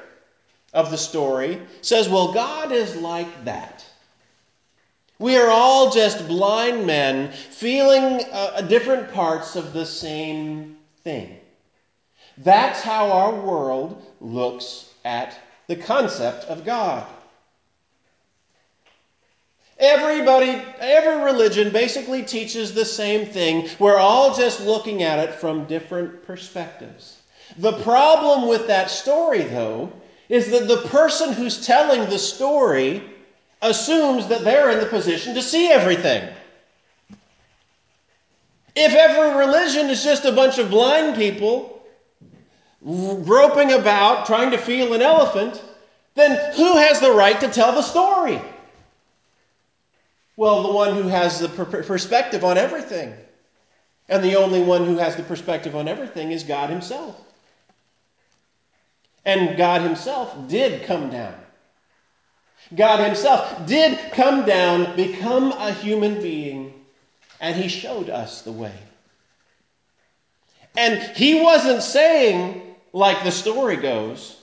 of 0.73 0.91
the 0.91 0.97
story 0.97 1.61
says, 1.81 2.09
Well, 2.09 2.33
God 2.33 2.73
is 2.73 2.93
like 2.97 3.45
that. 3.45 3.85
We 5.17 5.37
are 5.37 5.49
all 5.49 5.91
just 5.91 6.27
blind 6.27 6.85
men 6.85 7.31
feeling 7.31 8.25
uh, 8.31 8.61
different 8.61 9.13
parts 9.13 9.55
of 9.55 9.71
the 9.71 9.85
same 9.85 10.75
thing. 11.03 11.37
That's 12.37 12.81
how 12.81 13.11
our 13.11 13.33
world 13.33 14.03
looks 14.19 14.89
at 15.05 15.39
the 15.67 15.75
concept 15.77 16.45
of 16.45 16.65
God. 16.65 17.07
Everybody, 19.81 20.61
every 20.79 21.23
religion 21.23 21.71
basically 21.71 22.21
teaches 22.21 22.71
the 22.71 22.85
same 22.85 23.25
thing. 23.25 23.67
We're 23.79 23.97
all 23.97 24.35
just 24.35 24.61
looking 24.61 25.01
at 25.01 25.17
it 25.17 25.33
from 25.33 25.65
different 25.65 26.23
perspectives. 26.23 27.17
The 27.57 27.73
problem 27.81 28.47
with 28.47 28.67
that 28.67 28.91
story, 28.91 29.41
though, 29.41 29.91
is 30.29 30.51
that 30.51 30.67
the 30.67 30.87
person 30.89 31.33
who's 31.33 31.65
telling 31.65 32.07
the 32.11 32.19
story 32.19 33.01
assumes 33.63 34.27
that 34.27 34.43
they're 34.43 34.69
in 34.69 34.79
the 34.79 34.85
position 34.85 35.33
to 35.33 35.41
see 35.41 35.71
everything. 35.71 36.31
If 38.75 38.93
every 38.93 39.35
religion 39.35 39.89
is 39.89 40.03
just 40.03 40.25
a 40.25 40.31
bunch 40.31 40.59
of 40.59 40.69
blind 40.69 41.15
people 41.15 41.83
groping 42.85 43.73
about 43.73 44.27
trying 44.27 44.51
to 44.51 44.57
feel 44.59 44.93
an 44.93 45.01
elephant, 45.01 45.59
then 46.13 46.53
who 46.55 46.77
has 46.77 46.99
the 46.99 47.11
right 47.11 47.39
to 47.39 47.47
tell 47.47 47.73
the 47.73 47.81
story? 47.81 48.39
Well, 50.41 50.63
the 50.63 50.73
one 50.73 50.95
who 50.95 51.07
has 51.07 51.37
the 51.37 51.49
perspective 51.49 52.43
on 52.43 52.57
everything. 52.57 53.13
And 54.09 54.23
the 54.23 54.37
only 54.37 54.59
one 54.59 54.87
who 54.87 54.97
has 54.97 55.15
the 55.15 55.21
perspective 55.21 55.75
on 55.75 55.87
everything 55.87 56.31
is 56.31 56.41
God 56.41 56.71
Himself. 56.71 57.15
And 59.23 59.55
God 59.55 59.81
Himself 59.81 60.47
did 60.47 60.87
come 60.87 61.11
down 61.11 61.35
God 62.73 63.05
Himself 63.05 63.67
did 63.67 63.99
come 64.13 64.43
down, 64.47 64.95
become 64.95 65.51
a 65.51 65.73
human 65.73 66.19
being, 66.23 66.73
and 67.39 67.55
He 67.55 67.67
showed 67.67 68.09
us 68.09 68.41
the 68.41 68.51
way. 68.51 68.73
And 70.75 71.03
He 71.15 71.39
wasn't 71.39 71.83
saying, 71.83 72.63
like 72.93 73.23
the 73.23 73.31
story 73.31 73.75
goes, 73.75 74.37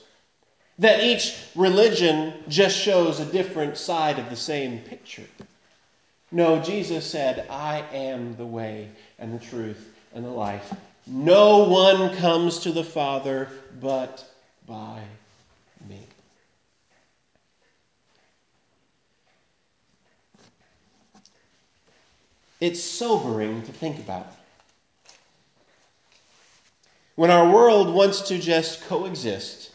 that 0.77 1.03
each 1.03 1.35
religion 1.55 2.35
just 2.47 2.77
shows 2.77 3.19
a 3.19 3.25
different 3.25 3.77
side 3.77 4.17
of 4.17 4.29
the 4.29 4.37
same 4.37 4.79
picture. 4.79 5.25
No, 6.31 6.59
Jesus 6.61 7.05
said, 7.05 7.47
I 7.49 7.83
am 7.91 8.35
the 8.35 8.45
way 8.45 8.89
and 9.17 9.33
the 9.33 9.43
truth 9.43 9.93
and 10.13 10.23
the 10.23 10.29
life. 10.29 10.73
No 11.07 11.63
one 11.63 12.15
comes 12.17 12.59
to 12.59 12.71
the 12.71 12.83
Father 12.83 13.49
but 13.81 14.23
by 14.67 15.01
me. 15.87 16.05
It's 22.59 22.83
sobering 22.83 23.63
to 23.63 23.71
think 23.71 23.97
about. 23.97 24.27
When 27.15 27.31
our 27.31 27.49
world 27.49 27.93
wants 27.93 28.21
to 28.29 28.37
just 28.37 28.81
coexist, 28.83 29.71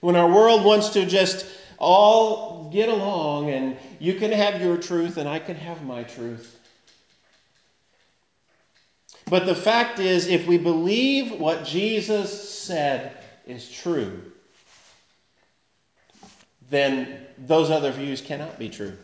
when 0.00 0.16
our 0.16 0.28
world 0.28 0.64
wants 0.64 0.88
to 0.90 1.06
just 1.06 1.46
all 1.80 2.70
get 2.70 2.88
along 2.88 3.50
and 3.50 3.76
you 3.98 4.14
can 4.14 4.30
have 4.30 4.60
your 4.60 4.76
truth 4.76 5.16
and 5.16 5.28
I 5.28 5.38
can 5.38 5.56
have 5.56 5.82
my 5.82 6.04
truth. 6.04 6.58
But 9.28 9.46
the 9.46 9.54
fact 9.54 9.98
is, 9.98 10.26
if 10.26 10.46
we 10.46 10.58
believe 10.58 11.32
what 11.40 11.64
Jesus 11.64 12.48
said 12.48 13.16
is 13.46 13.70
true, 13.70 14.20
then 16.68 17.26
those 17.38 17.70
other 17.70 17.92
views 17.92 18.20
cannot 18.20 18.58
be 18.58 18.68
true. 18.68 18.96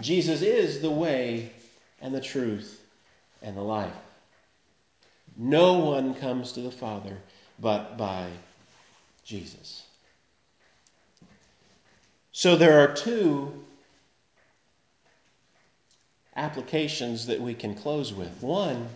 Jesus 0.00 0.42
is 0.42 0.80
the 0.80 0.90
way 0.90 1.52
and 2.00 2.14
the 2.14 2.20
truth 2.20 2.80
and 3.42 3.56
the 3.56 3.62
life. 3.62 3.92
No 5.36 5.74
one 5.74 6.14
comes 6.14 6.52
to 6.52 6.60
the 6.60 6.70
Father 6.70 7.16
but 7.58 7.96
by 7.96 8.30
Jesus. 9.24 9.84
So 12.32 12.56
there 12.56 12.80
are 12.80 12.94
two 12.94 13.64
applications 16.36 17.26
that 17.26 17.40
we 17.40 17.54
can 17.54 17.74
close 17.74 18.12
with. 18.12 18.42
One 18.42 18.88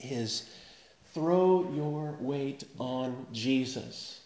is 0.00 0.48
throw 1.14 1.70
your 1.74 2.16
weight 2.20 2.64
on 2.78 3.26
Jesus. 3.32 4.20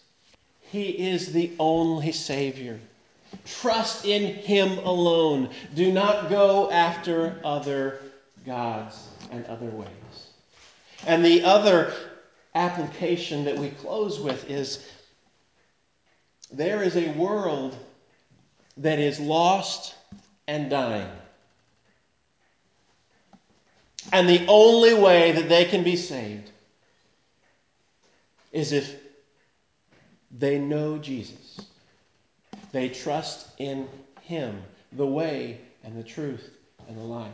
He 0.71 0.89
is 0.89 1.31
the 1.31 1.51
only 1.59 2.11
Savior. 2.11 2.79
Trust 3.45 4.05
in 4.05 4.35
Him 4.35 4.79
alone. 4.79 5.49
Do 5.75 5.91
not 5.91 6.29
go 6.29 6.71
after 6.71 7.39
other 7.43 7.99
gods 8.45 9.07
and 9.31 9.45
other 9.45 9.67
ways. 9.67 9.87
And 11.05 11.23
the 11.23 11.43
other 11.43 11.93
application 12.55 13.45
that 13.45 13.57
we 13.57 13.69
close 13.69 14.19
with 14.19 14.49
is 14.49 14.83
there 16.51 16.81
is 16.83 16.95
a 16.95 17.09
world 17.11 17.77
that 18.77 18.99
is 18.99 19.19
lost 19.19 19.95
and 20.47 20.69
dying. 20.69 21.09
And 24.13 24.29
the 24.29 24.45
only 24.47 24.93
way 24.93 25.33
that 25.33 25.49
they 25.49 25.65
can 25.65 25.83
be 25.83 25.95
saved 25.95 26.49
is 28.51 28.71
if 28.71 28.95
they 30.31 30.57
know 30.57 30.97
Jesus. 30.97 31.59
They 32.71 32.89
trust 32.89 33.47
in 33.57 33.87
Him, 34.21 34.61
the 34.93 35.05
way 35.05 35.59
and 35.83 35.97
the 35.97 36.03
truth 36.03 36.49
and 36.87 36.97
the 36.97 37.03
life. 37.03 37.31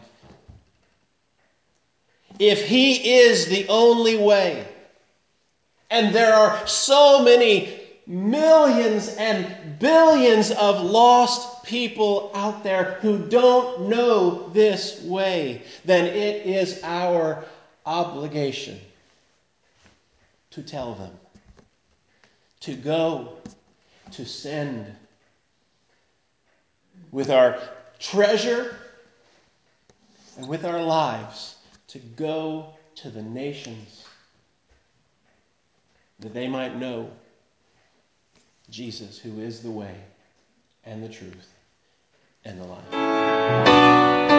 If 2.40 2.66
He 2.66 3.20
is 3.20 3.46
the 3.46 3.68
only 3.68 4.18
way, 4.18 4.68
and 5.92 6.14
there 6.16 6.34
are 6.34 6.66
so 6.66 7.24
many 7.24 7.83
millions 8.06 9.16
and 9.18 9.80
billions 9.80 10.52
of 10.52 10.84
lost 10.84 11.64
people 11.64 12.32
out 12.34 12.64
there 12.64 12.98
who 13.02 13.28
don't 13.30 13.88
know 13.88 14.50
this 14.50 15.02
way, 15.04 15.62
then 15.86 16.06
it 16.06 16.46
is 16.46 16.82
our 16.84 17.44
obligation 17.86 18.80
to 20.52 20.62
tell 20.62 20.94
them, 20.96 21.12
to 22.60 22.76
go, 22.76 23.38
to 24.12 24.26
send 24.26 24.86
with 27.12 27.30
our 27.30 27.58
treasure 28.00 28.76
and 30.38 30.48
with 30.48 30.66
our 30.66 30.82
lives 30.82 31.56
to 31.88 32.00
go 32.00 32.74
to 32.96 33.10
the 33.10 33.22
nations 33.22 34.06
that 36.20 36.34
they 36.34 36.48
might 36.48 36.76
know 36.78 37.10
Jesus, 38.74 39.20
who 39.20 39.40
is 39.40 39.60
the 39.60 39.70
way 39.70 39.94
and 40.84 41.04
the 41.04 41.10
truth 41.10 41.54
and 42.44 42.60
the 42.60 42.66
life. 42.66 44.33